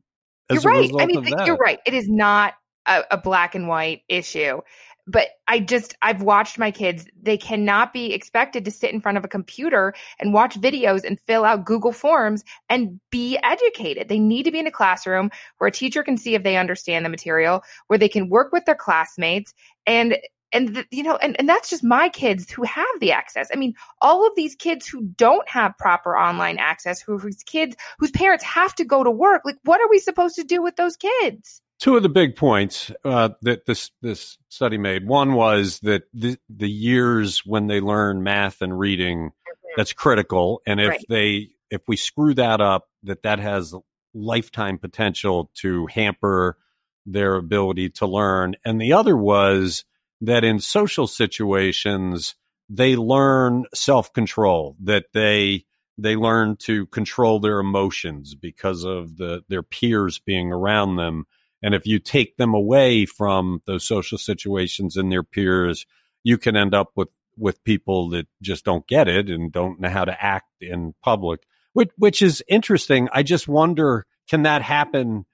you're 0.50 0.62
right. 0.62 0.92
I 1.00 1.06
mean, 1.06 1.24
you're 1.46 1.56
right. 1.56 1.80
It 1.86 1.94
is 1.94 2.10
not 2.10 2.56
a, 2.88 3.04
a 3.12 3.18
black 3.18 3.54
and 3.54 3.68
white 3.68 4.02
issue 4.10 4.62
but 5.10 5.30
I 5.48 5.60
just, 5.60 5.96
I've 6.04 6.22
watched 6.22 6.60
my 6.60 6.70
kids. 6.70 7.08
They 7.20 7.38
cannot 7.38 7.94
be 7.94 8.14
expected 8.14 8.64
to 8.66 8.72
sit 8.72 8.94
in 8.94 9.02
front 9.02 9.18
of 9.18 9.26
a 9.26 9.30
computer 9.30 9.96
and 10.20 10.34
watch 10.34 10.60
videos 10.60 11.04
and 11.04 11.20
fill 11.22 11.46
out 11.46 11.66
Google 11.66 11.92
Forms 11.92 12.44
and 12.70 13.00
be 13.10 13.38
educated. 13.42 14.08
They 14.08 14.20
need 14.20 14.44
to 14.44 14.52
be 14.52 14.60
in 14.60 14.68
a 14.68 14.72
classroom 14.72 15.32
where 15.58 15.68
a 15.68 15.72
teacher 15.72 16.04
can 16.04 16.18
see 16.18 16.36
if 16.36 16.44
they 16.44 16.58
understand 16.58 17.06
the 17.06 17.10
material, 17.10 17.64
where 17.88 17.98
they 17.98 18.10
can 18.10 18.30
work 18.30 18.52
with 18.52 18.66
their 18.66 18.76
classmates 18.76 19.54
and 19.88 20.18
and 20.52 20.76
the, 20.76 20.86
you 20.90 21.04
know 21.04 21.16
and, 21.18 21.36
and 21.40 21.48
that's 21.48 21.70
just 21.70 21.84
my 21.84 22.10
kids 22.10 22.50
who 22.50 22.64
have 22.64 22.88
the 23.00 23.12
access 23.12 23.50
i 23.54 23.56
mean 23.56 23.76
all 24.02 24.26
of 24.26 24.34
these 24.36 24.56
kids 24.56 24.88
who 24.88 25.04
don't 25.16 25.48
have 25.48 25.78
proper 25.78 26.18
online 26.18 26.58
access 26.58 27.00
who, 27.00 27.20
whose 27.20 27.44
kids 27.44 27.76
whose 28.00 28.10
parents 28.10 28.44
have 28.44 28.74
to 28.74 28.84
go 28.84 29.04
to 29.04 29.12
work 29.12 29.44
like 29.46 29.58
what 29.64 29.80
are 29.80 29.90
we 29.90 30.00
supposed 30.00 30.36
to 30.36 30.44
do 30.44 30.60
with 30.60 30.76
those 30.76 30.98
kids 30.98 31.62
Two 31.80 31.96
of 31.96 32.04
the 32.04 32.10
big 32.10 32.36
points 32.36 32.92
uh, 33.06 33.30
that 33.42 33.66
this 33.66 33.92
this 34.02 34.38
study 34.50 34.78
made. 34.78 35.08
One 35.08 35.34
was 35.34 35.80
that 35.80 36.04
the, 36.14 36.38
the 36.50 36.70
years 36.70 37.46
when 37.46 37.68
they 37.68 37.80
learn 37.80 38.22
math 38.22 38.62
and 38.62 38.78
reading, 38.78 39.30
mm-hmm. 39.30 39.70
that's 39.78 39.94
critical, 39.94 40.62
and 40.68 40.82
if 40.82 40.90
right. 40.90 41.06
they 41.08 41.50
if 41.72 41.82
we 41.88 41.96
screw 41.96 42.34
that 42.34 42.60
up, 42.60 42.90
that 43.04 43.24
that 43.24 43.40
has 43.40 43.74
lifetime 44.14 44.78
potential 44.78 45.52
to 45.56 45.88
hamper 45.88 46.58
their 47.06 47.36
ability 47.36 47.90
to 47.90 48.06
learn. 48.06 48.56
And 48.66 48.82
the 48.82 48.94
other 48.94 49.16
was 49.16 49.86
that 50.22 50.44
in 50.44 50.60
social 50.60 51.08
situations 51.08 52.36
they 52.68 52.96
learn 52.96 53.66
self 53.74 54.14
control, 54.14 54.76
that 54.84 55.06
they 55.14 55.66
they 55.98 56.16
learn 56.16 56.56
to 56.58 56.86
control 56.88 57.40
their 57.40 57.60
emotions 57.60 58.36
because 58.36 58.84
of 58.84 59.18
the 59.18 59.44
their 59.50 59.64
peers 59.64 60.20
being 60.20 60.52
around 60.52 60.96
them 60.98 61.26
and 61.62 61.76
if 61.76 61.86
you 61.86 62.00
take 62.00 62.38
them 62.38 62.54
away 62.54 63.06
from 63.06 63.62
those 63.66 63.86
social 63.86 64.18
situations 64.18 64.96
and 64.96 65.12
their 65.12 65.24
peers, 65.24 65.86
you 66.24 66.38
can 66.38 66.56
end 66.56 66.74
up 66.74 66.92
with, 66.96 67.10
with 67.38 67.64
people 67.64 68.10
that 68.10 68.28
just 68.42 68.66
don't 68.66 68.88
get 68.88 69.08
it 69.08 69.30
and 69.30 69.52
don't 69.52 69.80
know 69.80 69.90
how 69.90 70.06
to 70.06 70.24
act 70.24 70.52
in 70.62 70.94
public, 71.04 71.42
which, 71.74 71.90
which 71.98 72.22
is 72.22 72.44
interesting. 72.48 73.10
I 73.14 73.24
just 73.24 73.48
wonder, 73.48 74.06
can 74.30 74.44
that 74.44 74.62
happen 74.62 75.26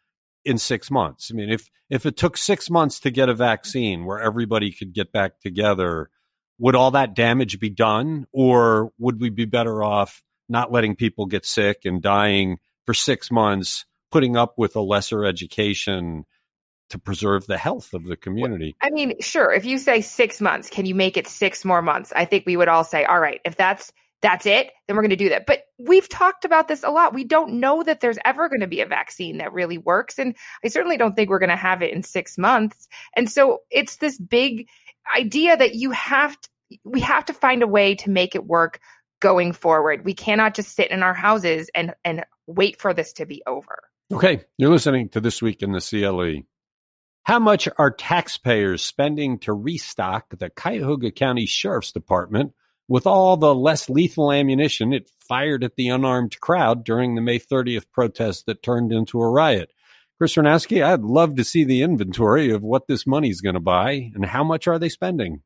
in 0.44 0.58
six 0.58 0.90
months? 0.90 1.30
I 1.32 1.36
mean, 1.36 1.52
if, 1.52 1.70
if 1.90 2.06
it 2.06 2.18
took 2.18 2.38
six 2.38 2.70
months 2.70 3.00
to 3.02 3.12
get 3.12 3.30
a 3.30 3.34
vaccine 3.34 4.06
where 4.06 4.20
everybody 4.20 4.72
could 4.72 4.94
get 4.94 5.12
back 5.12 5.40
together, 5.40 6.10
would 6.58 6.76
all 6.76 6.92
that 6.92 7.16
damage 7.16 7.60
be 7.60 7.70
done? 7.70 8.26
Or 8.32 8.92
would 8.98 9.20
we 9.20 9.30
be 9.30 9.46
better 9.46 9.84
off 9.84 10.24
not 10.48 10.72
letting 10.72 10.96
people 10.96 11.26
get 11.26 11.46
sick 11.46 11.82
and 11.86 12.02
dying 12.02 12.60
for 12.86 12.94
six 12.94 13.30
months? 13.30 13.86
Putting 14.16 14.38
up 14.38 14.54
with 14.56 14.78
a 14.78 14.82
lesser 14.82 15.26
education 15.26 16.24
to 16.90 16.98
preserve 16.98 17.46
the 17.48 17.58
health 17.58 17.94
of 17.94 18.06
the 18.06 18.16
community. 18.16 18.74
I 18.82 18.90
mean, 18.90 19.20
sure, 19.20 19.52
if 19.52 19.66
you 19.66 19.78
say 19.78 20.00
6 20.00 20.40
months, 20.40 20.70
can 20.70 20.86
you 20.86 20.96
make 20.96 21.18
it 21.18 21.28
6 21.28 21.66
more 21.66 21.82
months? 21.82 22.14
I 22.16 22.24
think 22.24 22.46
we 22.46 22.56
would 22.56 22.70
all 22.70 22.86
say, 22.86 23.04
"All 23.04 23.20
right, 23.20 23.42
if 23.44 23.58
that's 23.58 23.92
that's 24.22 24.46
it, 24.46 24.72
then 24.88 24.96
we're 24.96 25.02
going 25.02 25.10
to 25.10 25.18
do 25.18 25.28
that." 25.28 25.46
But 25.46 25.64
we've 25.78 26.08
talked 26.08 26.46
about 26.46 26.70
this 26.70 26.82
a 26.82 26.92
lot. 26.92 27.14
We 27.14 27.26
don't 27.26 27.56
know 27.56 27.84
that 27.84 28.00
there's 28.00 28.18
ever 28.24 28.48
going 28.48 28.62
to 28.62 28.68
be 28.68 28.80
a 28.80 28.86
vaccine 28.86 29.40
that 29.40 29.52
really 29.52 29.78
works, 29.78 30.18
and 30.18 30.34
I 30.64 30.70
certainly 30.70 30.96
don't 30.96 31.14
think 31.14 31.30
we're 31.30 31.40
going 31.40 31.50
to 31.50 31.58
have 31.58 31.82
it 31.82 31.92
in 31.92 32.02
6 32.02 32.38
months. 32.38 32.88
And 33.18 33.30
so 33.30 33.64
it's 33.70 33.98
this 33.98 34.18
big 34.18 34.70
idea 35.14 35.58
that 35.58 35.76
you 35.76 35.92
have 35.92 36.40
to 36.40 36.50
we 36.86 37.02
have 37.02 37.26
to 37.26 37.34
find 37.34 37.64
a 37.64 37.68
way 37.68 37.96
to 37.96 38.10
make 38.10 38.34
it 38.34 38.46
work 38.46 38.80
going 39.20 39.52
forward. 39.52 40.06
We 40.06 40.14
cannot 40.14 40.56
just 40.56 40.74
sit 40.74 40.90
in 40.90 41.04
our 41.04 41.14
houses 41.14 41.70
and 41.76 41.94
and 42.06 42.24
wait 42.48 42.80
for 42.80 42.94
this 42.94 43.12
to 43.14 43.26
be 43.26 43.44
over. 43.46 43.80
Okay, 44.14 44.42
you're 44.60 44.70
listening 44.70 45.10
to 45.10 45.20
This 45.20 45.42
Week 45.42 45.64
in 45.64 45.72
the 45.72 45.80
CLE. 45.80 46.44
How 47.24 47.40
much 47.40 47.68
are 47.80 47.90
taxpayers 47.90 48.84
spending 48.84 49.40
to 49.40 49.52
restock 49.52 50.30
the 50.30 50.52
Cuyahoga 50.52 51.10
County 51.10 51.48
Sheriff's 51.48 51.92
Department 51.92 52.54
with 52.88 53.08
all 53.08 53.36
the 53.36 53.56
less 53.56 53.90
lethal 53.90 54.32
ammunition 54.32 54.94
it 54.94 55.10
fired 55.28 55.64
at 55.64 55.76
the 55.76 55.90
unarmed 55.90 56.40
crowd 56.40 56.84
during 56.84 57.16
the 57.16 57.22
May 57.22 57.40
30th 57.40 57.86
protest 57.92 58.46
that 58.46 58.62
turned 58.62 58.92
into 58.92 59.20
a 59.20 59.28
riot? 59.28 59.72
Chris 60.20 60.36
Ranowski, 60.36 60.84
I'd 60.84 61.02
love 61.02 61.36
to 61.38 61.44
see 61.44 61.64
the 61.64 61.82
inventory 61.82 62.52
of 62.52 62.62
what 62.62 62.86
this 62.86 63.08
money's 63.08 63.42
going 63.42 63.56
to 63.56 63.60
buy 63.60 64.12
and 64.14 64.24
how 64.24 64.44
much 64.44 64.68
are 64.68 64.78
they 64.78 64.90
spending? 64.90 65.42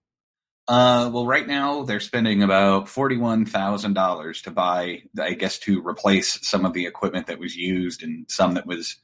Uh, 0.70 1.10
well, 1.12 1.26
right 1.26 1.48
now 1.48 1.82
they're 1.82 2.00
spending 2.00 2.44
about 2.44 2.88
forty-one 2.88 3.44
thousand 3.44 3.94
dollars 3.94 4.44
to 4.44 4.52
buy, 4.52 5.02
I 5.20 5.34
guess, 5.34 5.58
to 5.60 5.86
replace 5.86 6.48
some 6.48 6.64
of 6.64 6.74
the 6.74 6.86
equipment 6.86 7.26
that 7.26 7.40
was 7.40 7.56
used 7.56 8.04
and 8.04 8.30
some 8.30 8.54
that 8.54 8.68
was 8.68 8.98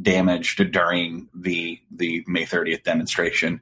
damaged 0.00 0.72
during 0.72 1.28
the 1.34 1.78
the 1.90 2.24
May 2.26 2.46
30th 2.46 2.84
demonstration. 2.84 3.60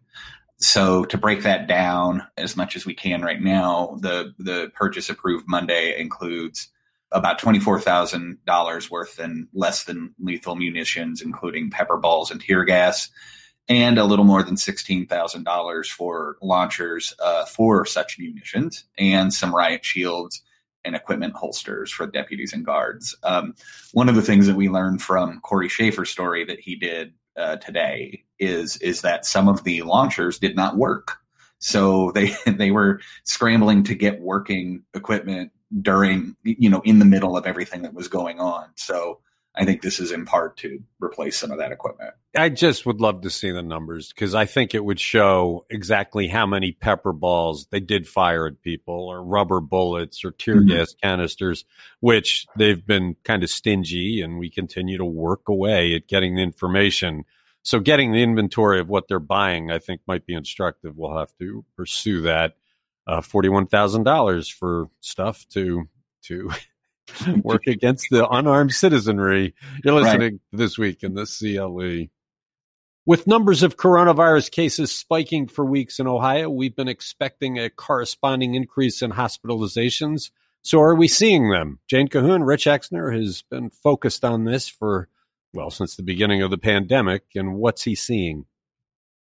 So 0.58 1.04
to 1.06 1.18
break 1.18 1.42
that 1.42 1.66
down 1.66 2.22
as 2.36 2.56
much 2.56 2.76
as 2.76 2.86
we 2.86 2.94
can 2.94 3.22
right 3.22 3.42
now, 3.42 3.98
the 4.02 4.34
the 4.38 4.70
purchase 4.76 5.10
approved 5.10 5.48
Monday 5.48 6.00
includes 6.00 6.68
about 7.10 7.40
twenty 7.40 7.58
four 7.58 7.80
thousand 7.80 8.38
dollars 8.46 8.88
worth 8.88 9.18
and 9.18 9.48
less 9.52 9.82
than 9.82 10.14
lethal 10.20 10.54
munitions, 10.54 11.22
including 11.22 11.70
pepper 11.70 11.96
balls 11.96 12.30
and 12.30 12.40
tear 12.40 12.62
gas 12.62 13.10
and 13.68 13.98
a 13.98 14.04
little 14.04 14.24
more 14.24 14.42
than 14.42 14.54
$16,000 14.54 15.86
for 15.90 16.36
launchers 16.40 17.14
uh, 17.22 17.44
for 17.44 17.84
such 17.84 18.18
munitions 18.18 18.84
and 18.96 19.32
some 19.32 19.54
riot 19.54 19.84
shields 19.84 20.42
and 20.84 20.96
equipment 20.96 21.34
holsters 21.34 21.90
for 21.90 22.06
deputies 22.06 22.52
and 22.52 22.64
guards. 22.64 23.14
Um, 23.22 23.54
one 23.92 24.08
of 24.08 24.14
the 24.14 24.22
things 24.22 24.46
that 24.46 24.56
we 24.56 24.68
learned 24.68 25.02
from 25.02 25.40
Cory 25.40 25.68
Shaffer's 25.68 26.10
story 26.10 26.44
that 26.44 26.60
he 26.60 26.76
did 26.76 27.12
uh, 27.36 27.56
today 27.56 28.24
is 28.38 28.76
is 28.78 29.02
that 29.02 29.24
some 29.24 29.48
of 29.48 29.64
the 29.64 29.82
launchers 29.82 30.38
did 30.38 30.56
not 30.56 30.76
work. 30.76 31.18
So 31.58 32.10
they 32.14 32.34
they 32.46 32.70
were 32.70 33.00
scrambling 33.24 33.84
to 33.84 33.94
get 33.94 34.20
working 34.20 34.82
equipment 34.94 35.52
during 35.82 36.34
you 36.42 36.70
know 36.70 36.80
in 36.84 36.98
the 36.98 37.04
middle 37.04 37.36
of 37.36 37.46
everything 37.46 37.82
that 37.82 37.94
was 37.94 38.08
going 38.08 38.40
on. 38.40 38.68
So 38.76 39.20
I 39.58 39.64
think 39.64 39.82
this 39.82 39.98
is 39.98 40.12
in 40.12 40.24
part 40.24 40.56
to 40.58 40.80
replace 41.00 41.36
some 41.36 41.50
of 41.50 41.58
that 41.58 41.72
equipment. 41.72 42.14
I 42.36 42.48
just 42.48 42.86
would 42.86 43.00
love 43.00 43.22
to 43.22 43.30
see 43.30 43.50
the 43.50 43.62
numbers 43.62 44.12
because 44.12 44.32
I 44.32 44.44
think 44.44 44.72
it 44.72 44.84
would 44.84 45.00
show 45.00 45.66
exactly 45.68 46.28
how 46.28 46.46
many 46.46 46.70
pepper 46.70 47.12
balls 47.12 47.66
they 47.72 47.80
did 47.80 48.06
fire 48.06 48.46
at 48.46 48.62
people 48.62 49.08
or 49.08 49.20
rubber 49.20 49.60
bullets 49.60 50.24
or 50.24 50.30
tear 50.30 50.56
mm-hmm. 50.56 50.68
gas 50.68 50.94
canisters, 51.02 51.64
which 51.98 52.46
they've 52.56 52.86
been 52.86 53.16
kind 53.24 53.42
of 53.42 53.50
stingy 53.50 54.22
and 54.22 54.38
we 54.38 54.48
continue 54.48 54.96
to 54.96 55.04
work 55.04 55.48
away 55.48 55.92
at 55.96 56.06
getting 56.06 56.36
the 56.36 56.42
information. 56.42 57.24
So 57.64 57.80
getting 57.80 58.12
the 58.12 58.22
inventory 58.22 58.78
of 58.78 58.88
what 58.88 59.08
they're 59.08 59.18
buying, 59.18 59.72
I 59.72 59.80
think 59.80 60.02
might 60.06 60.24
be 60.24 60.34
instructive. 60.34 60.96
We'll 60.96 61.18
have 61.18 61.36
to 61.38 61.64
pursue 61.76 62.20
that. 62.22 62.54
Uh, 63.08 63.22
$41,000 63.22 64.52
for 64.52 64.88
stuff 65.00 65.48
to, 65.48 65.88
to 66.22 66.52
work 67.42 67.66
against 67.66 68.06
the 68.10 68.28
unarmed 68.28 68.72
citizenry. 68.72 69.54
You're 69.84 69.94
listening 69.94 70.32
right. 70.32 70.40
this 70.52 70.78
week 70.78 71.02
in 71.02 71.14
the 71.14 71.26
CLE. 71.26 72.08
With 73.06 73.26
numbers 73.26 73.62
of 73.62 73.76
coronavirus 73.76 74.50
cases 74.50 74.92
spiking 74.92 75.48
for 75.48 75.64
weeks 75.64 75.98
in 75.98 76.06
Ohio, 76.06 76.50
we've 76.50 76.76
been 76.76 76.88
expecting 76.88 77.58
a 77.58 77.70
corresponding 77.70 78.54
increase 78.54 79.00
in 79.00 79.12
hospitalizations. 79.12 80.30
So 80.62 80.80
are 80.82 80.94
we 80.94 81.08
seeing 81.08 81.50
them? 81.50 81.78
Jane 81.88 82.08
Cahoon, 82.08 82.46
Rich 82.46 82.66
Exner 82.66 83.16
has 83.16 83.42
been 83.42 83.70
focused 83.70 84.24
on 84.24 84.44
this 84.44 84.68
for, 84.68 85.08
well, 85.54 85.70
since 85.70 85.96
the 85.96 86.02
beginning 86.02 86.42
of 86.42 86.50
the 86.50 86.58
pandemic. 86.58 87.22
And 87.34 87.54
what's 87.54 87.84
he 87.84 87.94
seeing? 87.94 88.44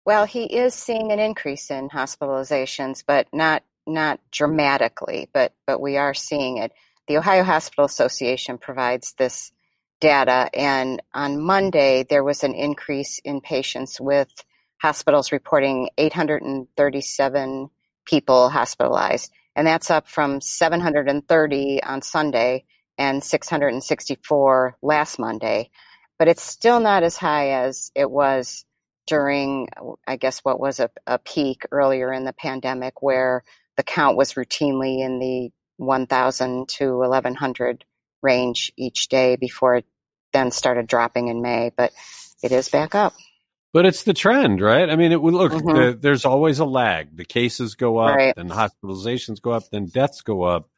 Well, 0.06 0.26
he 0.26 0.44
is 0.44 0.74
seeing 0.74 1.12
an 1.12 1.20
increase 1.20 1.72
in 1.72 1.90
hospitalizations, 1.90 3.04
but 3.06 3.28
not 3.32 3.64
not 3.88 4.20
dramatically, 4.32 5.30
but 5.34 5.54
but 5.66 5.80
we 5.80 5.98
are 5.98 6.14
seeing 6.14 6.58
it. 6.58 6.72
The 7.10 7.18
Ohio 7.18 7.44
Hospital 7.44 7.86
Association 7.86 8.60
provides 8.60 9.14
this 9.14 9.52
data, 10.00 10.48
and 10.54 11.02
on 11.12 11.42
Monday 11.42 12.06
there 12.08 12.24
was 12.24 12.44
an 12.44 12.54
increase 12.54 13.18
in 13.26 13.42
patients 13.42 14.00
with 14.00 14.32
hospitals 14.80 15.32
reporting 15.32 15.90
837 15.98 17.72
people 18.06 18.50
hospitalized. 18.50 19.32
And 19.56 19.66
that's 19.66 19.90
up 19.90 20.08
from 20.08 20.40
730 20.40 21.82
on 21.82 22.04
Sunday 22.04 22.66
and 23.00 23.24
664 23.24 24.78
last 24.84 25.18
Monday. 25.18 25.72
But 26.20 26.28
it's 26.28 26.44
still 26.44 26.80
not 26.80 27.02
as 27.02 27.18
high 27.18 27.64
as 27.64 27.92
it 27.96 28.12
was 28.12 28.66
during, 29.08 29.68
I 30.06 30.16
guess, 30.18 30.42
what 30.42 30.60
was 30.60 30.80
a, 30.80 30.92
a 31.08 31.18
peak 31.18 31.66
earlier 31.72 32.14
in 32.14 32.26
the 32.26 32.34
pandemic 32.34 33.02
where 33.02 33.44
the 33.78 33.84
count 33.84 34.16
was 34.16 34.34
routinely 34.34 35.00
in 35.04 35.18
the 35.18 35.50
1,000 35.80 36.68
to 36.68 36.98
1,100 36.98 37.86
range 38.22 38.72
each 38.78 39.08
day 39.08 39.36
before 39.36 39.78
it 39.78 39.86
then 40.34 40.52
started 40.52 40.88
dropping 40.88 41.30
in 41.30 41.42
May. 41.42 41.72
But 41.76 41.94
it 42.44 42.52
is 42.52 42.70
back 42.70 42.96
up. 42.96 43.14
But 43.72 43.86
it's 43.86 44.04
the 44.04 44.14
trend, 44.14 44.62
right? 44.62 44.90
I 44.90 44.96
mean, 44.96 45.12
it 45.12 45.22
would 45.22 45.34
look. 45.34 45.52
Mm-hmm. 45.52 45.78
The, 45.78 45.98
there's 46.00 46.26
always 46.26 46.60
a 46.60 46.66
lag. 46.66 47.16
The 47.16 47.26
cases 47.26 47.76
go 47.76 47.98
up, 48.00 48.16
right. 48.16 48.36
then 48.36 48.50
hospitalizations 48.50 49.42
go 49.42 49.52
up, 49.52 49.64
then 49.72 49.86
deaths 49.86 50.22
go 50.22 50.44
up, 50.44 50.70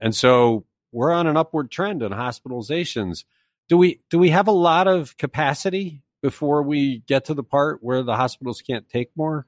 and 0.00 0.14
so 0.14 0.64
we're 0.90 1.12
on 1.12 1.28
an 1.28 1.36
upward 1.36 1.70
trend 1.70 2.02
in 2.02 2.10
hospitalizations. 2.10 3.24
Do 3.68 3.76
we 3.76 4.00
do 4.10 4.18
we 4.18 4.30
have 4.30 4.48
a 4.48 4.52
lot 4.52 4.88
of 4.88 5.16
capacity 5.16 6.02
before 6.22 6.62
we 6.62 6.98
get 7.06 7.26
to 7.26 7.34
the 7.34 7.44
part 7.44 7.78
where 7.82 8.02
the 8.02 8.16
hospitals 8.16 8.62
can't 8.62 8.88
take 8.88 9.10
more? 9.14 9.46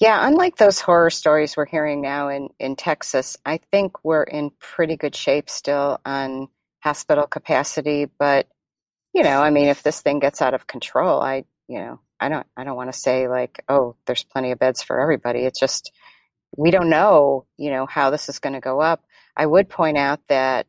Yeah, 0.00 0.26
unlike 0.26 0.56
those 0.56 0.80
horror 0.80 1.10
stories 1.10 1.56
we're 1.56 1.66
hearing 1.66 2.00
now 2.00 2.28
in 2.28 2.48
in 2.58 2.76
Texas, 2.76 3.36
I 3.44 3.60
think 3.70 4.02
we're 4.04 4.22
in 4.22 4.50
pretty 4.58 4.96
good 4.96 5.14
shape 5.14 5.50
still 5.50 6.00
on 6.06 6.48
hospital 6.82 7.26
capacity. 7.26 8.06
But 8.06 8.48
you 9.12 9.22
know, 9.22 9.42
I 9.42 9.50
mean, 9.50 9.68
if 9.68 9.82
this 9.82 10.00
thing 10.00 10.18
gets 10.18 10.40
out 10.40 10.54
of 10.54 10.66
control, 10.66 11.20
I 11.20 11.44
you 11.68 11.78
know, 11.80 12.00
I 12.18 12.28
don't 12.28 12.46
I 12.56 12.64
don't 12.64 12.76
want 12.76 12.92
to 12.92 12.98
say 12.98 13.28
like, 13.28 13.62
oh, 13.68 13.96
there's 14.06 14.24
plenty 14.24 14.52
of 14.52 14.58
beds 14.58 14.82
for 14.82 15.00
everybody. 15.00 15.40
It's 15.40 15.60
just 15.60 15.92
we 16.56 16.70
don't 16.70 16.90
know, 16.90 17.46
you 17.56 17.70
know, 17.70 17.86
how 17.86 18.10
this 18.10 18.28
is 18.28 18.38
going 18.38 18.54
to 18.54 18.60
go 18.60 18.80
up. 18.80 19.04
I 19.36 19.46
would 19.46 19.68
point 19.68 19.96
out 19.96 20.20
that 20.28 20.66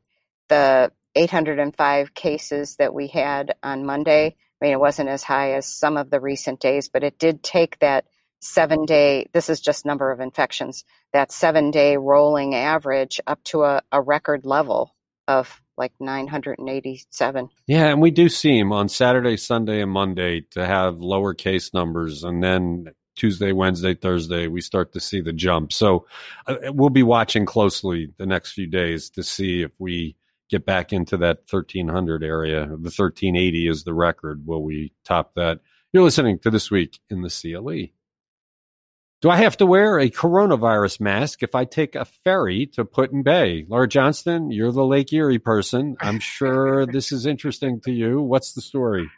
the 0.50 0.92
805 1.16 2.14
cases 2.14 2.76
that 2.78 2.94
we 2.94 3.08
had 3.08 3.56
on 3.64 3.86
Monday, 3.86 4.36
I 4.62 4.66
mean, 4.66 4.74
it 4.74 4.80
wasn't 4.80 5.10
as 5.10 5.24
high 5.24 5.54
as 5.54 5.66
some 5.66 5.98
of 5.98 6.10
the 6.10 6.20
recent 6.20 6.60
days, 6.60 6.88
but 6.90 7.04
it 7.04 7.18
did 7.18 7.44
take 7.44 7.80
that 7.80 8.06
seven 8.42 8.86
day, 8.86 9.28
this 9.34 9.50
is 9.50 9.62
just 9.62 9.86
number 9.86 10.12
of 10.12 10.20
infections, 10.20 10.84
that 11.14 11.32
seven 11.32 11.72
day 11.72 11.98
rolling 11.98 12.56
average 12.56 13.22
up 13.28 13.44
to 13.46 13.64
a, 13.64 13.82
a 13.92 14.02
record 14.02 14.46
level 14.46 14.94
of 15.28 15.62
like 15.78 15.94
987. 16.00 17.50
Yeah, 17.68 17.88
and 17.88 18.02
we 18.02 18.12
do 18.12 18.30
seem 18.30 18.72
on 18.72 18.90
Saturday, 18.90 19.38
Sunday, 19.38 19.82
and 19.82 19.92
Monday 19.92 20.42
to 20.52 20.66
have 20.66 21.00
lower 21.00 21.34
case 21.34 21.74
numbers. 21.74 22.24
And 22.24 22.44
then 22.44 22.88
Tuesday, 23.16 23.52
Wednesday, 23.52 23.96
Thursday, 23.96 24.48
we 24.48 24.62
start 24.62 24.94
to 24.94 25.00
see 25.00 25.22
the 25.22 25.34
jump. 25.34 25.72
So 25.72 26.06
uh, 26.48 26.58
we'll 26.66 26.90
be 26.90 27.04
watching 27.04 27.46
closely 27.46 28.14
the 28.18 28.26
next 28.26 28.54
few 28.54 28.68
days 28.68 29.10
to 29.12 29.24
see 29.24 29.64
if 29.64 29.72
we 29.80 30.16
get 30.50 30.66
back 30.66 30.92
into 30.92 31.18
that 31.18 31.40
1300 31.50 32.24
area. 32.24 32.66
The 32.66 32.92
1380 32.92 33.68
is 33.68 33.84
the 33.84 33.94
record. 33.94 34.46
Will 34.46 34.64
we 34.64 34.94
top 35.06 35.34
that? 35.36 35.60
You're 35.94 36.04
listening 36.04 36.40
to 36.40 36.50
This 36.50 36.70
Week 36.70 37.00
in 37.10 37.22
the 37.22 37.30
CLE. 37.30 37.90
Do 39.22 39.30
I 39.30 39.36
have 39.36 39.58
to 39.58 39.68
wear 39.68 40.00
a 40.00 40.10
coronavirus 40.10 41.00
mask 41.00 41.44
if 41.44 41.54
I 41.54 41.64
take 41.64 41.94
a 41.94 42.06
ferry 42.06 42.66
to 42.74 42.84
Put-in-Bay? 42.84 43.66
Laura 43.68 43.88
Johnston, 43.88 44.50
you're 44.50 44.72
the 44.72 44.84
Lake 44.84 45.14
Erie 45.14 45.38
person. 45.38 45.96
I'm 46.00 46.20
sure 46.20 46.88
this 46.88 47.12
is 47.12 47.28
interesting 47.28 47.80
to 47.82 47.92
you. 47.92 48.20
What's 48.20 48.54
the 48.54 48.62
story? 48.62 49.12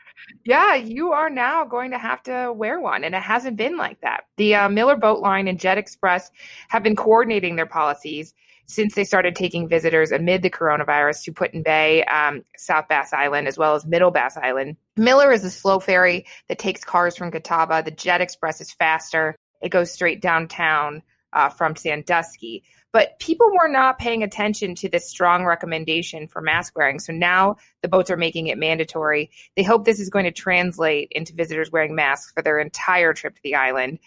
Yeah, 0.43 0.75
you 0.75 1.13
are 1.13 1.29
now 1.29 1.63
going 1.63 1.91
to 1.91 1.97
have 1.97 2.21
to 2.23 2.51
wear 2.51 2.81
one, 2.81 3.05
and 3.05 3.15
it 3.15 3.21
hasn't 3.21 3.55
been 3.55 3.77
like 3.77 4.01
that. 4.01 4.25
The 4.35 4.55
uh, 4.55 4.67
Miller 4.67 4.97
Boat 4.97 5.21
Line 5.21 5.47
and 5.47 5.57
Jet 5.57 5.77
Express 5.77 6.31
have 6.67 6.83
been 6.83 6.97
coordinating 6.97 7.55
their 7.55 7.65
policies 7.65 8.33
since 8.65 8.95
they 8.95 9.05
started 9.05 9.37
taking 9.37 9.69
visitors 9.69 10.11
amid 10.11 10.41
the 10.41 10.49
coronavirus 10.49 11.23
to 11.23 11.31
Put-in-Bay, 11.31 12.03
um, 12.05 12.43
South 12.57 12.89
Bass 12.89 13.13
Island, 13.13 13.47
as 13.47 13.57
well 13.57 13.73
as 13.75 13.85
Middle 13.85 14.11
Bass 14.11 14.35
Island. 14.35 14.75
Miller 14.97 15.31
is 15.31 15.45
a 15.45 15.49
slow 15.49 15.79
ferry 15.79 16.25
that 16.49 16.59
takes 16.59 16.83
cars 16.83 17.15
from 17.15 17.31
Catawba. 17.31 17.83
The 17.83 17.91
Jet 17.91 18.19
Express 18.19 18.59
is 18.59 18.73
faster. 18.73 19.37
It 19.63 19.69
goes 19.69 19.91
straight 19.91 20.21
downtown 20.21 21.01
uh, 21.33 21.49
from 21.49 21.75
Sandusky. 21.75 22.63
But 22.91 23.17
people 23.17 23.47
were 23.51 23.67
not 23.67 23.97
paying 23.97 24.21
attention 24.21 24.75
to 24.75 24.87
this 24.87 25.09
strong 25.09 25.45
recommendation 25.45 26.27
for 26.27 26.41
mask 26.41 26.77
wearing. 26.77 26.99
So 26.99 27.11
now 27.11 27.55
the 27.81 27.87
boats 27.87 28.11
are 28.11 28.17
making 28.17 28.47
it 28.47 28.57
mandatory. 28.59 29.31
They 29.57 29.63
hope 29.63 29.83
this 29.83 29.99
is 29.99 30.11
going 30.11 30.25
to 30.25 30.31
translate 30.31 31.11
into 31.11 31.33
visitors 31.33 31.71
wearing 31.71 31.95
masks 31.95 32.31
for 32.31 32.43
their 32.43 32.59
entire 32.59 33.15
trip 33.15 33.33
to 33.35 33.41
the 33.43 33.55
island. 33.55 33.97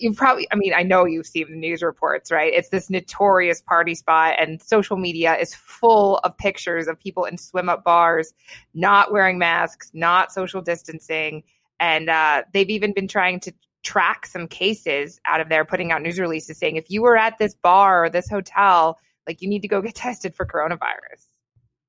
You 0.00 0.12
probably, 0.12 0.48
I 0.50 0.56
mean, 0.56 0.74
I 0.74 0.82
know 0.82 1.04
you've 1.04 1.26
seen 1.26 1.46
the 1.48 1.56
news 1.56 1.82
reports, 1.82 2.32
right? 2.32 2.52
It's 2.52 2.70
this 2.70 2.90
notorious 2.90 3.62
party 3.62 3.94
spot, 3.94 4.34
and 4.40 4.60
social 4.60 4.96
media 4.96 5.36
is 5.36 5.54
full 5.54 6.18
of 6.18 6.36
pictures 6.36 6.88
of 6.88 6.98
people 6.98 7.26
in 7.26 7.38
swim 7.38 7.68
up 7.68 7.84
bars, 7.84 8.34
not 8.74 9.12
wearing 9.12 9.38
masks, 9.38 9.92
not 9.94 10.32
social 10.32 10.62
distancing. 10.62 11.44
And 11.78 12.10
uh, 12.10 12.42
they've 12.52 12.70
even 12.70 12.92
been 12.92 13.06
trying 13.06 13.38
to 13.40 13.52
track 13.86 14.26
some 14.26 14.48
cases 14.48 15.20
out 15.24 15.40
of 15.40 15.48
there, 15.48 15.64
putting 15.64 15.92
out 15.92 16.02
news 16.02 16.18
releases 16.18 16.58
saying 16.58 16.76
if 16.76 16.90
you 16.90 17.02
were 17.02 17.16
at 17.16 17.38
this 17.38 17.54
bar 17.54 18.04
or 18.04 18.10
this 18.10 18.28
hotel, 18.28 18.98
like 19.26 19.40
you 19.40 19.48
need 19.48 19.62
to 19.62 19.68
go 19.68 19.80
get 19.80 19.94
tested 20.06 20.34
for 20.34 20.44
coronavirus. 20.44 21.28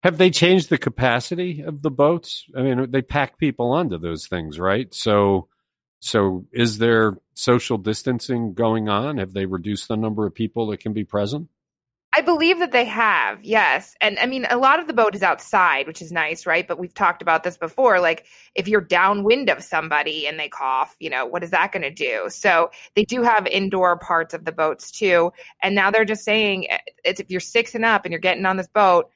Have 0.04 0.20
they 0.20 0.30
changed 0.30 0.70
the 0.70 0.78
capacity 0.78 1.62
of 1.62 1.82
the 1.82 1.90
boats? 1.90 2.46
I 2.56 2.62
mean, 2.62 2.92
they 2.92 3.02
pack 3.02 3.40
people 3.40 3.72
onto 3.72 3.98
those 3.98 4.28
things, 4.28 4.60
right? 4.60 4.94
So, 4.94 5.48
so 6.00 6.46
is 6.54 6.78
there 6.78 7.18
social 7.34 7.80
distancing 7.80 8.54
going 8.54 8.90
on? 8.90 9.18
Have 9.18 9.34
they 9.34 9.48
reduced 9.48 9.88
the 9.88 9.98
number 9.98 10.28
of 10.28 10.36
people 10.36 10.68
that 10.68 10.80
can 10.80 10.94
be 10.94 11.04
present? 11.04 11.50
I 12.18 12.22
believe 12.22 12.58
that 12.58 12.72
they 12.72 12.86
have, 12.86 13.46
yes. 13.46 13.96
And 14.02 14.18
I 14.18 14.26
mean, 14.26 14.48
a 14.50 14.58
lot 14.58 14.80
of 14.80 14.88
the 14.88 14.94
boat 14.94 15.14
is 15.14 15.22
outside, 15.22 15.86
which 15.86 16.02
is 16.02 16.12
nice, 16.12 16.48
right? 16.48 16.68
But 16.68 16.80
we've 16.80 16.96
talked 16.96 17.22
about 17.22 17.44
this 17.44 17.60
before. 17.60 18.00
Like, 18.00 18.26
if 18.56 18.68
you're 18.68 18.82
downwind 18.82 19.52
of 19.52 19.64
somebody 19.64 20.26
and 20.26 20.40
they 20.40 20.50
cough, 20.50 20.96
you 21.00 21.12
know, 21.12 21.28
what 21.28 21.44
is 21.44 21.52
that 21.52 21.72
going 21.72 21.84
to 21.84 21.92
do? 21.92 22.26
So 22.30 22.72
they 22.96 23.04
do 23.04 23.22
have 23.22 23.46
indoor 23.46 24.00
parts 24.00 24.34
of 24.34 24.46
the 24.46 24.52
boats 24.52 24.90
too. 24.90 25.32
And 25.62 25.76
now 25.76 25.92
they're 25.92 26.06
just 26.06 26.26
saying 26.26 26.72
eh, 26.72 26.80
it's 27.06 27.20
if 27.20 27.30
you're 27.30 27.40
six 27.40 27.76
and 27.76 27.86
up 27.86 28.04
and 28.04 28.12
you're 28.12 28.20
getting 28.20 28.48
on 28.48 28.58
this 28.58 28.68
boat, 28.68 29.12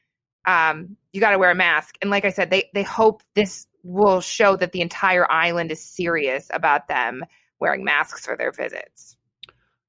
um, 0.46 0.96
you 1.12 1.20
got 1.20 1.32
to 1.32 1.40
wear 1.40 1.50
a 1.50 1.56
mask. 1.56 1.96
And 2.04 2.12
like 2.12 2.24
I 2.24 2.30
said, 2.30 2.52
they 2.52 2.70
they 2.76 2.84
hope 2.84 3.24
this 3.34 3.66
will 3.82 4.22
show 4.22 4.56
that 4.58 4.74
the 4.74 4.82
entire 4.82 5.30
island 5.32 5.72
is 5.72 5.84
serious 5.84 6.52
about 6.54 6.88
them 6.88 7.26
wearing 7.60 7.84
masks 7.84 8.28
for 8.28 8.38
their 8.38 8.52
visits. 8.52 9.18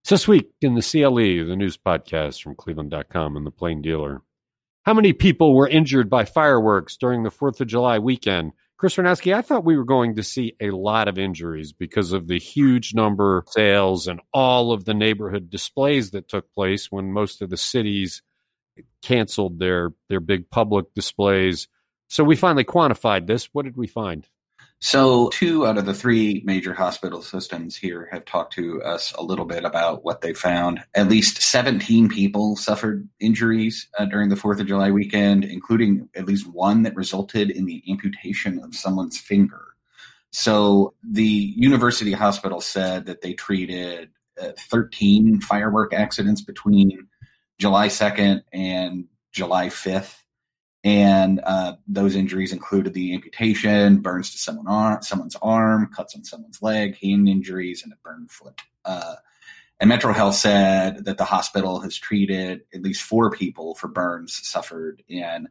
This 0.08 0.28
week 0.28 0.50
in 0.60 0.74
the 0.74 0.82
CLE, 0.82 1.46
the 1.46 1.56
news 1.56 1.78
podcast 1.78 2.42
from 2.42 2.56
Cleveland.com 2.56 3.36
and 3.36 3.46
the 3.46 3.50
Plain 3.50 3.80
Dealer. 3.80 4.20
How 4.82 4.92
many 4.94 5.12
people 5.12 5.54
were 5.54 5.68
injured 5.68 6.10
by 6.10 6.24
fireworks 6.24 6.96
during 6.96 7.22
the 7.22 7.30
4th 7.30 7.60
of 7.60 7.68
July 7.68 7.98
weekend? 7.98 8.52
Chris 8.76 8.96
Ranowski, 8.96 9.32
I 9.32 9.40
thought 9.42 9.64
we 9.64 9.76
were 9.76 9.84
going 9.84 10.16
to 10.16 10.22
see 10.24 10.54
a 10.60 10.70
lot 10.70 11.08
of 11.08 11.18
injuries 11.18 11.72
because 11.72 12.12
of 12.12 12.26
the 12.26 12.38
huge 12.38 12.94
number 12.94 13.38
of 13.38 13.48
sales 13.48 14.08
and 14.08 14.20
all 14.34 14.72
of 14.72 14.84
the 14.84 14.92
neighborhood 14.92 15.48
displays 15.48 16.10
that 16.10 16.28
took 16.28 16.52
place 16.52 16.90
when 16.90 17.12
most 17.12 17.40
of 17.40 17.48
the 17.48 17.56
cities 17.56 18.22
canceled 19.02 19.60
their, 19.60 19.92
their 20.08 20.20
big 20.20 20.50
public 20.50 20.92
displays. 20.94 21.68
So 22.08 22.24
we 22.24 22.34
finally 22.34 22.64
quantified 22.64 23.28
this. 23.28 23.48
What 23.52 23.64
did 23.64 23.76
we 23.76 23.86
find? 23.86 24.28
So, 24.84 25.28
two 25.28 25.64
out 25.64 25.78
of 25.78 25.86
the 25.86 25.94
three 25.94 26.42
major 26.44 26.74
hospital 26.74 27.22
systems 27.22 27.76
here 27.76 28.08
have 28.10 28.24
talked 28.24 28.52
to 28.54 28.82
us 28.82 29.12
a 29.12 29.22
little 29.22 29.44
bit 29.44 29.64
about 29.64 30.04
what 30.04 30.22
they 30.22 30.34
found. 30.34 30.82
At 30.92 31.08
least 31.08 31.40
17 31.40 32.08
people 32.08 32.56
suffered 32.56 33.08
injuries 33.20 33.86
uh, 33.96 34.06
during 34.06 34.28
the 34.28 34.34
4th 34.34 34.58
of 34.58 34.66
July 34.66 34.90
weekend, 34.90 35.44
including 35.44 36.08
at 36.16 36.26
least 36.26 36.52
one 36.52 36.82
that 36.82 36.96
resulted 36.96 37.48
in 37.48 37.66
the 37.66 37.80
amputation 37.88 38.58
of 38.58 38.74
someone's 38.74 39.18
finger. 39.18 39.68
So, 40.32 40.94
the 41.08 41.22
university 41.22 42.10
hospital 42.10 42.60
said 42.60 43.06
that 43.06 43.20
they 43.20 43.34
treated 43.34 44.10
uh, 44.42 44.50
13 44.58 45.42
firework 45.42 45.94
accidents 45.94 46.40
between 46.42 47.06
July 47.56 47.86
2nd 47.86 48.42
and 48.52 49.04
July 49.30 49.68
5th 49.68 50.21
and 50.84 51.40
uh, 51.44 51.74
those 51.86 52.16
injuries 52.16 52.52
included 52.52 52.92
the 52.92 53.14
amputation, 53.14 53.98
burns 53.98 54.30
to 54.30 54.38
someone 54.38 54.66
arm, 54.66 55.02
someone's 55.02 55.36
arm, 55.40 55.88
cuts 55.94 56.16
on 56.16 56.24
someone's 56.24 56.60
leg, 56.60 56.96
hand 56.98 57.28
injuries, 57.28 57.82
and 57.84 57.92
a 57.92 57.96
burned 58.02 58.30
foot. 58.30 58.60
Uh, 58.84 59.14
and 59.78 59.88
Metro 59.88 60.12
Health 60.12 60.34
said 60.36 61.04
that 61.04 61.18
the 61.18 61.24
hospital 61.24 61.80
has 61.80 61.96
treated 61.96 62.62
at 62.74 62.82
least 62.82 63.02
four 63.02 63.30
people 63.30 63.74
for 63.74 63.88
burns 63.88 64.40
suffered 64.46 65.02
in 65.08 65.48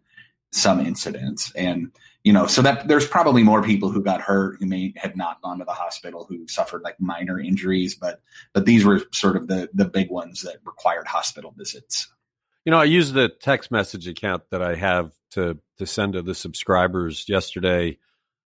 some 0.51 0.79
incidents. 0.79 1.51
And, 1.55 1.91
you 2.23 2.33
know, 2.33 2.45
so 2.45 2.61
that 2.61 2.87
there's 2.87 3.07
probably 3.07 3.43
more 3.43 3.63
people 3.63 3.89
who 3.89 4.03
got 4.03 4.21
hurt 4.21 4.57
who 4.59 4.65
may 4.65 4.93
have 4.97 5.15
not 5.15 5.41
gone 5.41 5.59
to 5.59 5.65
the 5.65 5.71
hospital 5.71 6.25
who 6.27 6.47
suffered 6.47 6.81
like 6.81 6.99
minor 6.99 7.39
injuries, 7.39 7.95
but 7.95 8.21
but 8.53 8.65
these 8.65 8.85
were 8.85 9.01
sort 9.11 9.37
of 9.37 9.47
the 9.47 9.69
the 9.73 9.85
big 9.85 10.09
ones 10.09 10.41
that 10.41 10.57
required 10.65 11.07
hospital 11.07 11.53
visits. 11.57 12.09
You 12.65 12.71
know, 12.71 12.79
I 12.79 12.85
use 12.85 13.11
the 13.11 13.29
text 13.29 13.71
message 13.71 14.07
account 14.07 14.43
that 14.51 14.61
I 14.61 14.75
have 14.75 15.11
to 15.31 15.57
to 15.77 15.85
send 15.85 16.13
to 16.13 16.21
the 16.21 16.35
subscribers 16.35 17.25
yesterday 17.27 17.97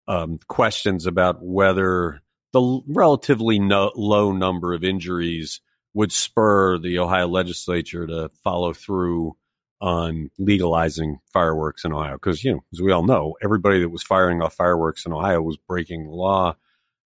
um, 0.06 0.38
questions 0.46 1.06
about 1.06 1.42
whether 1.42 2.20
the 2.52 2.80
relatively 2.86 3.58
no, 3.58 3.90
low 3.96 4.32
number 4.32 4.74
of 4.74 4.84
injuries 4.84 5.60
would 5.94 6.12
spur 6.12 6.78
the 6.78 6.98
Ohio 6.98 7.26
legislature 7.26 8.06
to 8.06 8.28
follow 8.42 8.72
through 8.72 9.36
on 9.80 10.30
legalizing 10.38 11.18
fireworks 11.32 11.84
in 11.84 11.92
Ohio. 11.92 12.14
Because, 12.14 12.44
you 12.44 12.52
know, 12.52 12.64
as 12.72 12.80
we 12.80 12.92
all 12.92 13.04
know, 13.04 13.34
everybody 13.42 13.80
that 13.80 13.88
was 13.88 14.02
firing 14.02 14.40
off 14.40 14.54
fireworks 14.54 15.04
in 15.04 15.12
Ohio 15.12 15.42
was 15.42 15.56
breaking 15.56 16.04
the 16.04 16.14
law. 16.14 16.56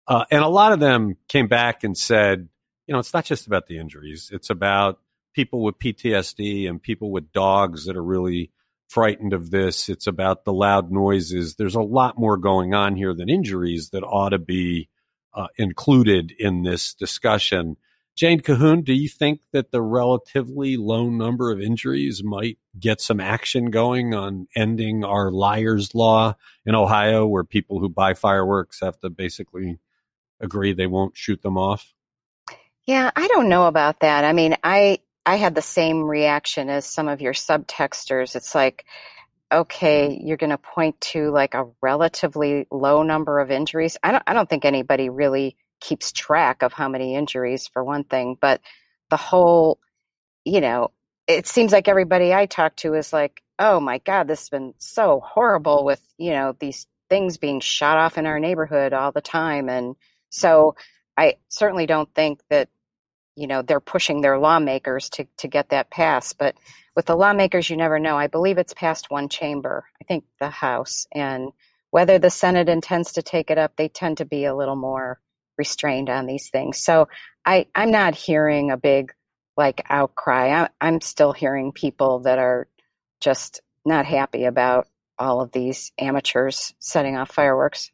Uh, 0.08 0.24
and 0.30 0.42
a 0.42 0.48
lot 0.48 0.72
of 0.72 0.80
them 0.80 1.16
came 1.28 1.48
back 1.48 1.84
and 1.84 1.96
said, 1.96 2.48
you 2.86 2.92
know, 2.92 2.98
it's 2.98 3.14
not 3.14 3.24
just 3.24 3.46
about 3.46 3.66
the 3.66 3.78
injuries, 3.78 4.30
it's 4.32 4.50
about 4.50 5.00
people 5.36 5.62
with 5.62 5.78
PTSD 5.78 6.68
and 6.68 6.82
people 6.82 7.12
with 7.12 7.30
dogs 7.30 7.84
that 7.84 7.96
are 7.96 8.02
really 8.02 8.50
frightened 8.88 9.34
of 9.34 9.50
this. 9.50 9.88
It's 9.88 10.06
about 10.06 10.44
the 10.44 10.52
loud 10.52 10.90
noises. 10.90 11.56
There's 11.56 11.74
a 11.74 11.82
lot 11.82 12.18
more 12.18 12.38
going 12.38 12.72
on 12.72 12.96
here 12.96 13.14
than 13.14 13.28
injuries 13.28 13.90
that 13.90 14.02
ought 14.02 14.30
to 14.30 14.38
be 14.38 14.88
uh, 15.34 15.48
included 15.58 16.32
in 16.38 16.62
this 16.62 16.94
discussion. 16.94 17.76
Jane 18.16 18.40
Cahoon, 18.40 18.82
do 18.82 18.94
you 18.94 19.10
think 19.10 19.42
that 19.52 19.72
the 19.72 19.82
relatively 19.82 20.78
low 20.78 21.10
number 21.10 21.52
of 21.52 21.60
injuries 21.60 22.24
might 22.24 22.56
get 22.80 23.02
some 23.02 23.20
action 23.20 23.70
going 23.70 24.14
on 24.14 24.48
ending 24.56 25.04
our 25.04 25.30
liar's 25.30 25.94
law 25.94 26.34
in 26.64 26.74
Ohio, 26.74 27.26
where 27.26 27.44
people 27.44 27.78
who 27.78 27.90
buy 27.90 28.14
fireworks 28.14 28.80
have 28.80 28.98
to 29.00 29.10
basically 29.10 29.78
agree 30.40 30.72
they 30.72 30.86
won't 30.86 31.14
shoot 31.14 31.42
them 31.42 31.58
off? 31.58 31.92
Yeah, 32.86 33.10
I 33.14 33.26
don't 33.28 33.50
know 33.50 33.66
about 33.66 34.00
that. 34.00 34.24
I 34.24 34.32
mean, 34.32 34.56
I 34.64 35.00
I 35.26 35.36
had 35.36 35.56
the 35.56 35.62
same 35.62 36.04
reaction 36.04 36.70
as 36.70 36.86
some 36.86 37.08
of 37.08 37.20
your 37.20 37.32
subtexters. 37.32 38.36
It's 38.36 38.54
like, 38.54 38.86
okay, 39.52 40.08
mm-hmm. 40.08 40.26
you're 40.26 40.36
going 40.36 40.50
to 40.50 40.58
point 40.58 41.00
to 41.00 41.30
like 41.30 41.54
a 41.54 41.66
relatively 41.82 42.66
low 42.70 43.02
number 43.02 43.40
of 43.40 43.50
injuries. 43.50 43.96
I 44.02 44.12
don't 44.12 44.22
I 44.26 44.32
don't 44.32 44.48
think 44.48 44.64
anybody 44.64 45.10
really 45.10 45.56
keeps 45.80 46.12
track 46.12 46.62
of 46.62 46.72
how 46.72 46.88
many 46.88 47.16
injuries 47.16 47.66
for 47.66 47.84
one 47.84 48.04
thing, 48.04 48.38
but 48.40 48.60
the 49.10 49.16
whole, 49.16 49.78
you 50.44 50.60
know, 50.60 50.90
it 51.26 51.46
seems 51.46 51.72
like 51.72 51.88
everybody 51.88 52.32
I 52.32 52.46
talk 52.46 52.76
to 52.76 52.94
is 52.94 53.12
like, 53.12 53.42
oh 53.58 53.80
my 53.80 53.98
God, 53.98 54.28
this 54.28 54.40
has 54.40 54.48
been 54.48 54.74
so 54.78 55.20
horrible 55.24 55.84
with, 55.84 56.00
you 56.18 56.30
know, 56.30 56.54
these 56.58 56.86
things 57.08 57.36
being 57.36 57.60
shot 57.60 57.98
off 57.98 58.18
in 58.18 58.26
our 58.26 58.38
neighborhood 58.38 58.92
all 58.92 59.12
the 59.12 59.20
time. 59.20 59.68
And 59.68 59.96
so 60.30 60.76
I 61.16 61.36
certainly 61.48 61.86
don't 61.86 62.12
think 62.14 62.40
that, 62.50 62.68
you 63.36 63.46
know, 63.46 63.62
they're 63.62 63.80
pushing 63.80 64.22
their 64.22 64.38
lawmakers 64.38 65.10
to, 65.10 65.26
to 65.38 65.46
get 65.46 65.68
that 65.68 65.90
passed. 65.90 66.38
But 66.38 66.56
with 66.96 67.06
the 67.06 67.16
lawmakers, 67.16 67.68
you 67.68 67.76
never 67.76 67.98
know. 67.98 68.16
I 68.16 68.26
believe 68.26 68.58
it's 68.58 68.74
passed 68.74 69.10
one 69.10 69.28
chamber, 69.28 69.84
I 70.00 70.04
think 70.04 70.24
the 70.40 70.48
House. 70.48 71.06
And 71.12 71.50
whether 71.90 72.18
the 72.18 72.30
Senate 72.30 72.68
intends 72.68 73.12
to 73.12 73.22
take 73.22 73.50
it 73.50 73.58
up, 73.58 73.76
they 73.76 73.88
tend 73.88 74.18
to 74.18 74.24
be 74.24 74.46
a 74.46 74.56
little 74.56 74.76
more 74.76 75.20
restrained 75.58 76.10
on 76.10 76.26
these 76.26 76.48
things. 76.48 76.82
So 76.82 77.08
I, 77.44 77.66
I'm 77.74 77.90
not 77.90 78.14
hearing 78.14 78.70
a 78.70 78.76
big 78.76 79.12
like 79.56 79.82
outcry. 79.88 80.62
I, 80.62 80.68
I'm 80.80 81.00
still 81.00 81.32
hearing 81.32 81.72
people 81.72 82.20
that 82.20 82.38
are 82.38 82.68
just 83.20 83.60
not 83.84 84.06
happy 84.06 84.44
about 84.44 84.88
all 85.18 85.40
of 85.40 85.52
these 85.52 85.92
amateurs 85.98 86.74
setting 86.78 87.16
off 87.16 87.32
fireworks. 87.32 87.90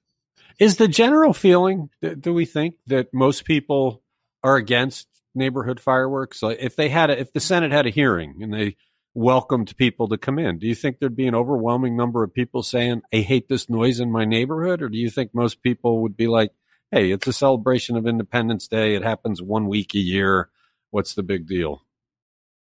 Is 0.59 0.77
the 0.77 0.89
general 0.89 1.33
feeling, 1.33 1.91
do 2.21 2.33
we 2.35 2.45
think, 2.45 2.77
that 2.87 3.13
most 3.13 3.45
people 3.45 4.03
are 4.43 4.57
against 4.57 5.09
neighborhood 5.35 5.81
fireworks? 5.81 6.43
Like 6.43 6.59
if 6.61 6.77
they 6.77 6.89
had, 6.89 7.11
a, 7.11 7.19
if 7.19 7.33
the 7.33 7.41
Senate 7.41 7.73
had 7.73 7.87
a 7.87 7.91
hearing 7.91 8.43
and 8.43 8.53
they 8.53 8.77
welcomed 9.15 9.77
people 9.77 10.09
to 10.09 10.17
come 10.19 10.39
in, 10.39 10.59
do 10.59 10.67
you 10.67 10.75
think 10.75 10.99
there'd 10.99 11.17
be 11.17 11.27
an 11.27 11.35
overwhelming 11.35 11.97
number 11.97 12.23
of 12.23 12.33
people 12.35 12.63
saying, 12.63 13.03
"I 13.13 13.19
hate 13.19 13.49
this 13.49 13.69
noise 13.69 14.01
in 14.01 14.11
my 14.11 14.25
neighborhood," 14.25 14.83
or 14.83 14.89
do 14.89 14.99
you 14.99 15.11
think 15.11 15.35
most 15.35 15.63
people 15.63 16.03
would 16.03 16.17
be 16.17 16.27
like, 16.27 16.53
hey, 16.93 17.11
it's 17.11 17.27
a 17.27 17.33
celebration 17.33 17.97
of 17.97 18.07
Independence 18.07 18.69
Day. 18.69 18.95
It 18.95 19.03
happens 19.03 19.43
one 19.43 19.67
week 19.67 19.95
a 19.95 19.99
year. 19.99 20.51
What's 20.91 21.15
the 21.15 21.23
big 21.23 21.49
deal? 21.49 21.87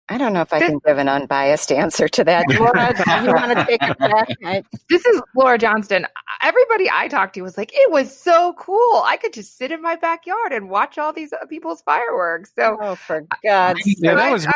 I 0.08 0.18
don't 0.18 0.32
know 0.32 0.40
if 0.42 0.52
I 0.52 0.58
can 0.58 0.78
give 0.84 0.98
an 0.98 1.08
unbiased 1.08 1.70
answer 1.70 2.08
to 2.08 2.24
that. 2.24 2.44
Laura, 2.58 2.92
do 2.94 3.24
you 3.24 3.34
want 3.34 3.56
to 3.56 3.64
take 3.64 3.82
it 3.82 3.98
back? 3.98 4.64
This 4.90 5.06
is 5.06 5.22
Laura 5.34 5.56
Johnston. 5.56 6.06
Everybody 6.42 6.90
I 6.92 7.08
talked 7.08 7.34
to 7.34 7.42
was 7.42 7.56
like, 7.56 7.70
it 7.72 7.90
was 7.90 8.16
so 8.16 8.52
cool. 8.58 9.02
I 9.06 9.16
could 9.16 9.32
just 9.32 9.56
sit 9.56 9.72
in 9.72 9.80
my 9.80 9.96
backyard 9.96 10.52
and 10.52 10.68
watch 10.68 10.98
all 10.98 11.12
these 11.12 11.32
uh, 11.32 11.46
people's 11.46 11.80
fireworks. 11.82 12.52
So, 12.54 12.76
oh, 12.80 12.94
for 12.94 13.26
God's 13.42 13.82
sake. 13.82 13.96
Yeah, 14.00 14.14
that 14.14 14.32
was 14.32 14.46
me 14.46 14.52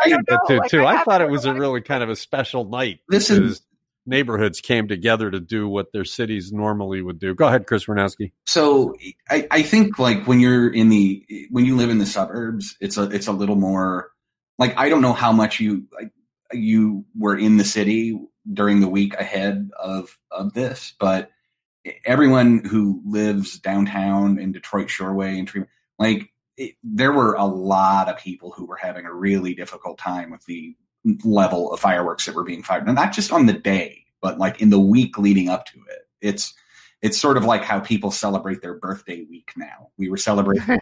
too. 0.46 0.58
Like, 0.58 0.70
too. 0.70 0.84
I, 0.84 1.00
I 1.00 1.04
thought 1.04 1.22
it 1.22 1.30
was 1.30 1.46
a 1.46 1.54
really 1.54 1.80
kind 1.80 2.02
of 2.02 2.10
a 2.10 2.16
special 2.16 2.64
night. 2.66 3.00
This 3.08 3.30
is 3.30 3.62
neighborhoods 4.06 4.60
came 4.60 4.88
together 4.88 5.30
to 5.30 5.40
do 5.40 5.68
what 5.68 5.92
their 5.92 6.04
cities 6.04 6.52
normally 6.52 7.02
would 7.02 7.18
do. 7.18 7.34
Go 7.34 7.46
ahead, 7.46 7.66
Chris 7.66 7.86
Wernowski. 7.86 8.32
So 8.46 8.94
I, 9.30 9.46
I 9.50 9.62
think 9.62 9.98
like 9.98 10.26
when 10.26 10.40
you're 10.40 10.72
in 10.72 10.88
the 10.88 11.24
when 11.50 11.64
you 11.64 11.76
live 11.76 11.90
in 11.90 11.98
the 11.98 12.06
suburbs, 12.06 12.76
it's 12.80 12.96
a 12.96 13.04
it's 13.04 13.26
a 13.26 13.32
little 13.32 13.56
more 13.56 14.10
like 14.58 14.76
I 14.76 14.88
don't 14.88 15.02
know 15.02 15.12
how 15.12 15.32
much 15.32 15.60
you 15.60 15.86
you 16.52 17.04
were 17.16 17.36
in 17.36 17.56
the 17.56 17.64
city 17.64 18.18
during 18.52 18.80
the 18.80 18.88
week 18.88 19.14
ahead 19.14 19.70
of 19.78 20.18
of 20.30 20.54
this, 20.54 20.94
but 20.98 21.30
everyone 22.04 22.64
who 22.64 23.02
lives 23.04 23.58
downtown 23.58 24.38
in 24.38 24.52
Detroit 24.52 24.88
Shoreway 24.88 25.38
and 25.38 25.66
like 25.98 26.32
it, 26.56 26.74
there 26.82 27.12
were 27.12 27.34
a 27.34 27.44
lot 27.44 28.08
of 28.08 28.18
people 28.18 28.50
who 28.50 28.66
were 28.66 28.76
having 28.76 29.04
a 29.04 29.14
really 29.14 29.54
difficult 29.54 29.98
time 29.98 30.30
with 30.30 30.44
the 30.46 30.74
level 31.24 31.72
of 31.72 31.80
fireworks 31.80 32.26
that 32.26 32.34
were 32.34 32.44
being 32.44 32.62
fired, 32.62 32.86
and 32.86 32.94
not 32.94 33.12
just 33.12 33.32
on 33.32 33.46
the 33.46 33.52
day, 33.52 34.04
but 34.22 34.38
like 34.38 34.60
in 34.60 34.70
the 34.70 34.80
week 34.80 35.18
leading 35.18 35.48
up 35.48 35.66
to 35.66 35.78
it. 35.90 36.08
It's 36.20 36.54
it's 37.06 37.18
sort 37.18 37.36
of 37.36 37.44
like 37.44 37.62
how 37.62 37.78
people 37.78 38.10
celebrate 38.10 38.60
their 38.60 38.74
birthday 38.74 39.24
week 39.30 39.52
now. 39.56 39.90
We 39.96 40.08
were 40.08 40.16
celebrating 40.16 40.80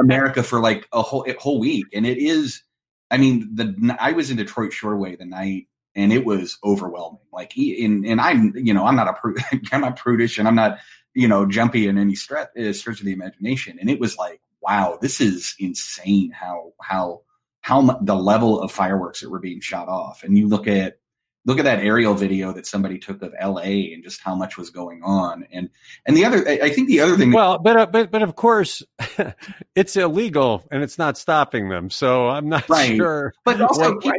America 0.00 0.42
for 0.42 0.60
like 0.60 0.88
a 0.92 1.02
whole 1.02 1.24
a 1.28 1.34
whole 1.34 1.60
week, 1.60 1.86
and 1.92 2.06
it 2.06 2.18
is. 2.18 2.62
I 3.10 3.18
mean, 3.18 3.54
the 3.54 3.96
I 4.00 4.12
was 4.12 4.30
in 4.30 4.38
Detroit 4.38 4.72
Shoreway 4.72 5.18
the 5.18 5.26
night, 5.26 5.68
and 5.94 6.10
it 6.10 6.24
was 6.24 6.58
overwhelming. 6.64 7.20
Like, 7.32 7.56
in 7.56 8.06
and 8.06 8.18
I'm 8.18 8.54
you 8.56 8.72
know 8.72 8.86
I'm 8.86 8.96
not 8.96 9.08
a 9.08 9.58
I'm 9.72 9.82
not 9.82 9.96
prudish, 9.96 10.38
and 10.38 10.48
I'm 10.48 10.54
not 10.54 10.78
you 11.12 11.28
know 11.28 11.46
jumpy 11.46 11.86
in 11.86 11.98
any 11.98 12.14
stretch 12.14 12.48
uh, 12.58 12.72
stretch 12.72 13.00
of 13.00 13.06
the 13.06 13.12
imagination, 13.12 13.78
and 13.78 13.90
it 13.90 14.00
was 14.00 14.16
like, 14.16 14.40
wow, 14.62 14.98
this 15.02 15.20
is 15.20 15.54
insane. 15.58 16.30
How 16.30 16.72
how 16.80 17.20
how 17.60 17.98
the 18.02 18.16
level 18.16 18.60
of 18.60 18.72
fireworks 18.72 19.20
that 19.20 19.30
were 19.30 19.38
being 19.38 19.60
shot 19.60 19.88
off. 19.88 20.22
And 20.22 20.36
you 20.36 20.48
look 20.48 20.66
at 20.66 20.98
look 21.46 21.58
at 21.58 21.64
that 21.64 21.80
aerial 21.80 22.14
video 22.14 22.52
that 22.52 22.66
somebody 22.66 22.98
took 22.98 23.22
of 23.22 23.34
LA 23.40 23.92
and 23.92 24.02
just 24.02 24.20
how 24.20 24.34
much 24.34 24.56
was 24.56 24.70
going 24.70 25.02
on. 25.02 25.46
And 25.52 25.70
and 26.06 26.16
the 26.16 26.24
other, 26.24 26.46
I 26.48 26.70
think 26.70 26.88
the 26.88 27.00
other 27.00 27.16
thing. 27.16 27.32
Well, 27.32 27.58
but 27.58 27.76
uh, 27.76 27.86
but 27.86 28.10
but 28.10 28.22
of 28.22 28.36
course, 28.36 28.82
it's 29.74 29.96
illegal 29.96 30.64
and 30.70 30.82
it's 30.82 30.98
not 30.98 31.18
stopping 31.18 31.68
them. 31.68 31.90
So 31.90 32.28
I'm 32.28 32.48
not 32.48 32.68
right. 32.68 32.96
sure. 32.96 33.34
But 33.44 33.60
also, 33.60 33.98
keep, 33.98 34.14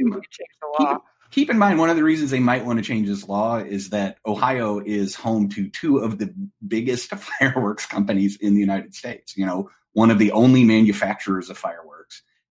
keep, 0.78 0.98
keep 1.32 1.50
in 1.50 1.58
mind 1.58 1.80
one 1.80 1.90
of 1.90 1.96
the 1.96 2.04
reasons 2.04 2.32
they 2.32 2.40
might 2.40 2.66
want 2.66 2.78
to 2.78 2.84
change 2.84 3.08
this 3.08 3.28
law 3.28 3.58
is 3.58 3.90
that 3.90 4.18
Ohio 4.26 4.80
is 4.80 5.16
home 5.16 5.50
to 5.50 5.70
two 5.70 5.98
of 5.98 6.18
the 6.18 6.34
biggest 6.68 7.10
fireworks 7.40 7.86
companies 7.86 8.38
in 8.38 8.54
the 8.54 8.60
United 8.60 8.94
States. 8.94 9.36
You 9.36 9.46
know, 9.46 9.70
one 9.94 10.12
of 10.12 10.20
the 10.20 10.32
only 10.32 10.64
manufacturers 10.64 11.50
of 11.50 11.58
fireworks 11.58 11.95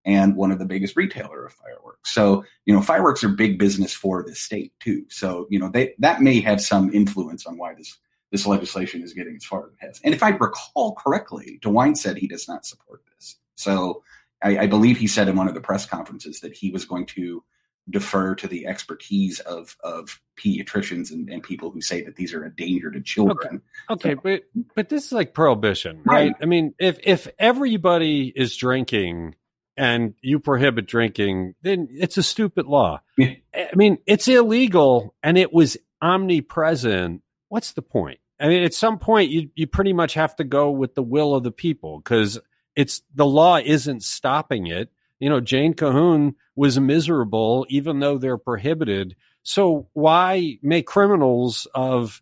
and 0.05 0.37
one 0.37 0.51
of 0.51 0.59
the 0.59 0.65
biggest 0.65 0.97
retailer 0.97 1.45
of 1.45 1.53
fireworks. 1.53 2.13
So, 2.13 2.45
you 2.65 2.75
know, 2.75 2.83
fireworks 2.83 3.23
are 3.23 3.29
big 3.29 3.59
business 3.59 3.93
for 3.93 4.23
the 4.23 4.35
state 4.35 4.73
too. 4.81 5.05
So, 5.09 5.47
you 5.51 5.59
know, 5.59 5.71
they, 5.71 5.95
that 5.99 6.23
may 6.23 6.41
have 6.41 6.61
some 6.61 6.93
influence 6.93 7.47
on 7.47 7.59
why 7.59 7.75
this 7.75 7.99
this 8.31 8.47
legislation 8.47 9.03
is 9.03 9.13
getting 9.13 9.35
as 9.35 9.45
far 9.45 9.67
as 9.67 9.73
it 9.73 9.87
has. 9.87 10.01
And 10.05 10.15
if 10.15 10.23
I 10.23 10.31
recall 10.31 10.95
correctly, 10.95 11.59
DeWine 11.63 11.97
said 11.97 12.17
he 12.17 12.29
does 12.29 12.47
not 12.47 12.65
support 12.65 13.03
this. 13.13 13.37
So 13.57 14.05
I, 14.41 14.59
I 14.59 14.67
believe 14.69 14.99
he 14.99 15.09
said 15.09 15.29
in 15.29 15.35
one 15.35 15.49
of 15.49 15.55
the 15.55 15.61
press 15.61 15.85
conferences 15.85 16.41
that 16.41 16.57
he 16.57 16.71
was 16.71 16.85
going 16.85 17.07
to 17.07 17.43
defer 17.89 18.35
to 18.37 18.47
the 18.47 18.67
expertise 18.67 19.41
of 19.41 19.77
of 19.83 20.21
pediatricians 20.39 21.11
and, 21.11 21.29
and 21.29 21.43
people 21.43 21.71
who 21.71 21.81
say 21.81 22.03
that 22.03 22.17
these 22.17 22.33
are 22.33 22.45
a 22.45 22.55
danger 22.55 22.91
to 22.91 23.01
children. 23.01 23.63
Okay, 23.91 24.13
okay 24.13 24.15
so, 24.15 24.21
but 24.23 24.43
but 24.77 24.89
this 24.89 25.07
is 25.07 25.13
like 25.13 25.35
prohibition, 25.35 26.03
right? 26.05 26.33
right? 26.33 26.35
I 26.41 26.47
mean, 26.47 26.75
if 26.79 26.99
if 27.03 27.29
everybody 27.39 28.33
is 28.35 28.57
drinking 28.57 29.35
and 29.81 30.13
you 30.21 30.39
prohibit 30.39 30.87
drinking, 30.87 31.55
then 31.63 31.89
it's 31.91 32.19
a 32.19 32.23
stupid 32.23 32.67
law. 32.67 33.01
Yeah. 33.17 33.37
I 33.55 33.71
mean, 33.75 33.97
it's 34.05 34.29
illegal 34.29 35.15
and 35.23 35.39
it 35.39 35.55
was 35.55 35.79
omnipresent. 36.03 37.23
What's 37.49 37.73
the 37.73 37.81
point? 37.81 38.21
I 38.39 38.49
mean, 38.49 38.63
at 38.63 38.75
some 38.75 38.99
point, 38.99 39.31
you, 39.31 39.49
you 39.55 39.67
pretty 39.67 39.95
much 39.95 40.15
have 40.15 40.37
to 40.37 40.45
go 40.45 40.71
with 40.71 40.95
the 40.95 41.03
will 41.03 41.35
of 41.35 41.45
the 41.45 41.51
people 41.51 41.99
because 41.99 42.39
it's 42.77 43.01
the 43.15 43.25
law 43.25 43.57
isn't 43.57 44.03
stopping 44.03 44.67
it. 44.67 44.91
You 45.19 45.31
know, 45.31 45.41
Jane 45.41 45.73
Cahoon 45.73 46.35
was 46.55 46.79
miserable, 46.79 47.65
even 47.71 48.01
though 48.01 48.19
they're 48.19 48.37
prohibited. 48.37 49.17
So 49.43 49.89
why 49.95 50.59
make 50.63 50.87
criminals 50.87 51.67
of, 51.75 52.21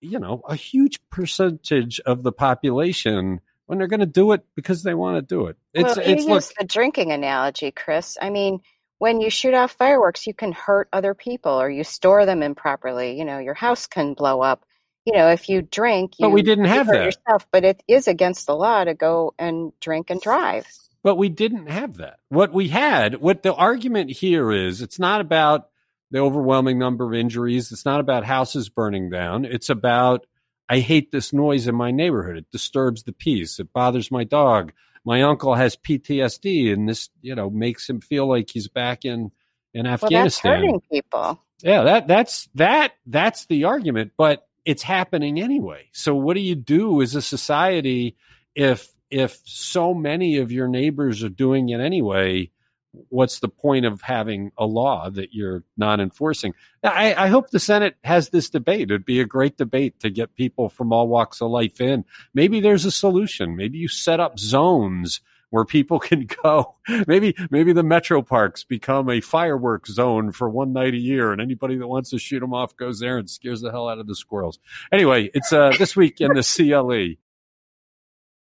you 0.00 0.20
know, 0.20 0.42
a 0.48 0.54
huge 0.54 1.00
percentage 1.10 1.98
of 2.06 2.22
the 2.22 2.32
population 2.32 3.40
when 3.70 3.78
they're 3.78 3.86
going 3.86 4.00
to 4.00 4.06
do 4.06 4.32
it 4.32 4.44
because 4.56 4.82
they 4.82 4.94
want 4.94 5.16
to 5.16 5.22
do 5.22 5.46
it. 5.46 5.56
It's 5.72 5.96
well, 5.96 6.04
it's 6.04 6.24
look, 6.24 6.42
the 6.58 6.64
drinking 6.64 7.12
analogy, 7.12 7.70
Chris. 7.70 8.18
I 8.20 8.28
mean, 8.28 8.62
when 8.98 9.20
you 9.20 9.30
shoot 9.30 9.54
off 9.54 9.70
fireworks, 9.70 10.26
you 10.26 10.34
can 10.34 10.50
hurt 10.50 10.88
other 10.92 11.14
people 11.14 11.52
or 11.52 11.70
you 11.70 11.84
store 11.84 12.26
them 12.26 12.42
improperly. 12.42 13.16
You 13.16 13.24
know, 13.24 13.38
your 13.38 13.54
house 13.54 13.86
can 13.86 14.14
blow 14.14 14.40
up. 14.40 14.64
You 15.04 15.12
know, 15.12 15.28
if 15.28 15.48
you 15.48 15.62
drink, 15.62 16.14
you 16.18 16.26
but 16.26 16.30
we 16.30 16.42
didn't 16.42 16.64
have 16.64 16.88
that 16.88 17.04
yourself. 17.04 17.46
But 17.52 17.64
it 17.64 17.80
is 17.86 18.08
against 18.08 18.48
the 18.48 18.56
law 18.56 18.82
to 18.82 18.92
go 18.92 19.34
and 19.38 19.72
drink 19.78 20.10
and 20.10 20.20
drive. 20.20 20.66
But 21.04 21.14
we 21.14 21.28
didn't 21.28 21.68
have 21.68 21.98
that. 21.98 22.18
What 22.28 22.52
we 22.52 22.70
had, 22.70 23.20
what 23.20 23.44
the 23.44 23.54
argument 23.54 24.10
here 24.10 24.50
is, 24.50 24.82
it's 24.82 24.98
not 24.98 25.20
about 25.20 25.68
the 26.10 26.18
overwhelming 26.18 26.80
number 26.80 27.06
of 27.06 27.14
injuries. 27.14 27.70
It's 27.70 27.84
not 27.84 28.00
about 28.00 28.24
houses 28.24 28.68
burning 28.68 29.10
down. 29.10 29.44
It's 29.44 29.70
about, 29.70 30.26
I 30.70 30.78
hate 30.78 31.10
this 31.10 31.32
noise 31.32 31.66
in 31.66 31.74
my 31.74 31.90
neighborhood. 31.90 32.36
It 32.36 32.50
disturbs 32.52 33.02
the 33.02 33.12
peace. 33.12 33.58
It 33.58 33.72
bothers 33.72 34.12
my 34.12 34.22
dog. 34.22 34.72
My 35.04 35.22
uncle 35.22 35.56
has 35.56 35.74
PTSD 35.74 36.72
and 36.72 36.88
this, 36.88 37.10
you 37.22 37.34
know, 37.34 37.50
makes 37.50 37.90
him 37.90 38.00
feel 38.00 38.28
like 38.28 38.50
he's 38.50 38.68
back 38.68 39.04
in, 39.04 39.32
in 39.74 39.86
Afghanistan. 39.86 40.12
Well, 40.12 40.22
that's 40.22 40.40
hurting 40.62 40.80
people. 40.92 41.44
Yeah, 41.62 41.82
that 41.82 42.06
that's 42.06 42.48
that 42.54 42.92
that's 43.04 43.46
the 43.46 43.64
argument, 43.64 44.12
but 44.16 44.46
it's 44.64 44.82
happening 44.82 45.40
anyway. 45.40 45.88
So 45.92 46.14
what 46.14 46.34
do 46.34 46.40
you 46.40 46.54
do 46.54 47.02
as 47.02 47.16
a 47.16 47.22
society 47.22 48.16
if 48.54 48.94
if 49.10 49.40
so 49.44 49.92
many 49.92 50.38
of 50.38 50.52
your 50.52 50.68
neighbors 50.68 51.24
are 51.24 51.28
doing 51.28 51.70
it 51.70 51.80
anyway? 51.80 52.50
What's 52.92 53.38
the 53.38 53.48
point 53.48 53.86
of 53.86 54.02
having 54.02 54.50
a 54.58 54.66
law 54.66 55.10
that 55.10 55.32
you're 55.32 55.62
not 55.76 56.00
enforcing? 56.00 56.54
I, 56.82 57.14
I 57.14 57.28
hope 57.28 57.50
the 57.50 57.60
Senate 57.60 57.96
has 58.02 58.30
this 58.30 58.50
debate. 58.50 58.90
It'd 58.90 59.04
be 59.04 59.20
a 59.20 59.26
great 59.26 59.56
debate 59.56 60.00
to 60.00 60.10
get 60.10 60.34
people 60.34 60.68
from 60.68 60.92
all 60.92 61.06
walks 61.06 61.40
of 61.40 61.50
life 61.50 61.80
in. 61.80 62.04
Maybe 62.34 62.60
there's 62.60 62.84
a 62.84 62.90
solution. 62.90 63.56
Maybe 63.56 63.78
you 63.78 63.86
set 63.86 64.18
up 64.18 64.38
zones 64.38 65.20
where 65.50 65.64
people 65.64 65.98
can 66.00 66.26
go. 66.42 66.76
Maybe 67.06 67.36
maybe 67.50 67.72
the 67.72 67.82
metro 67.82 68.22
parks 68.22 68.64
become 68.64 69.10
a 69.10 69.20
fireworks 69.20 69.92
zone 69.92 70.32
for 70.32 70.48
one 70.48 70.72
night 70.72 70.94
a 70.94 70.98
year, 70.98 71.32
and 71.32 71.40
anybody 71.40 71.76
that 71.76 71.86
wants 71.86 72.10
to 72.10 72.18
shoot 72.18 72.40
them 72.40 72.54
off 72.54 72.76
goes 72.76 72.98
there 73.00 73.18
and 73.18 73.28
scares 73.28 73.60
the 73.60 73.70
hell 73.70 73.88
out 73.88 73.98
of 73.98 74.06
the 74.06 74.14
squirrels. 74.16 74.58
Anyway, 74.90 75.30
it's 75.34 75.52
uh, 75.52 75.72
this 75.78 75.94
week 75.94 76.20
in 76.20 76.32
the 76.32 76.42
CLE. 76.42 77.16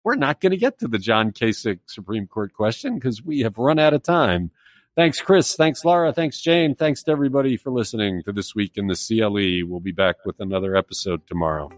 We're 0.06 0.14
not 0.14 0.40
going 0.40 0.52
to 0.52 0.56
get 0.56 0.78
to 0.78 0.86
the 0.86 1.00
John 1.00 1.32
Kasich 1.32 1.80
Supreme 1.86 2.28
Court 2.28 2.52
question 2.52 2.94
because 2.94 3.24
we 3.24 3.40
have 3.40 3.58
run 3.58 3.80
out 3.80 3.92
of 3.92 4.04
time. 4.04 4.52
Thanks, 4.94 5.20
Chris. 5.20 5.56
Thanks, 5.56 5.84
Laura. 5.84 6.12
Thanks, 6.12 6.40
Jane. 6.40 6.76
Thanks 6.76 7.02
to 7.02 7.10
everybody 7.10 7.56
for 7.56 7.72
listening 7.72 8.22
to 8.22 8.30
This 8.30 8.54
Week 8.54 8.74
in 8.76 8.86
the 8.86 8.94
CLE. 8.94 9.68
We'll 9.68 9.80
be 9.80 9.90
back 9.90 10.24
with 10.24 10.38
another 10.38 10.76
episode 10.76 11.26
tomorrow. 11.26 11.72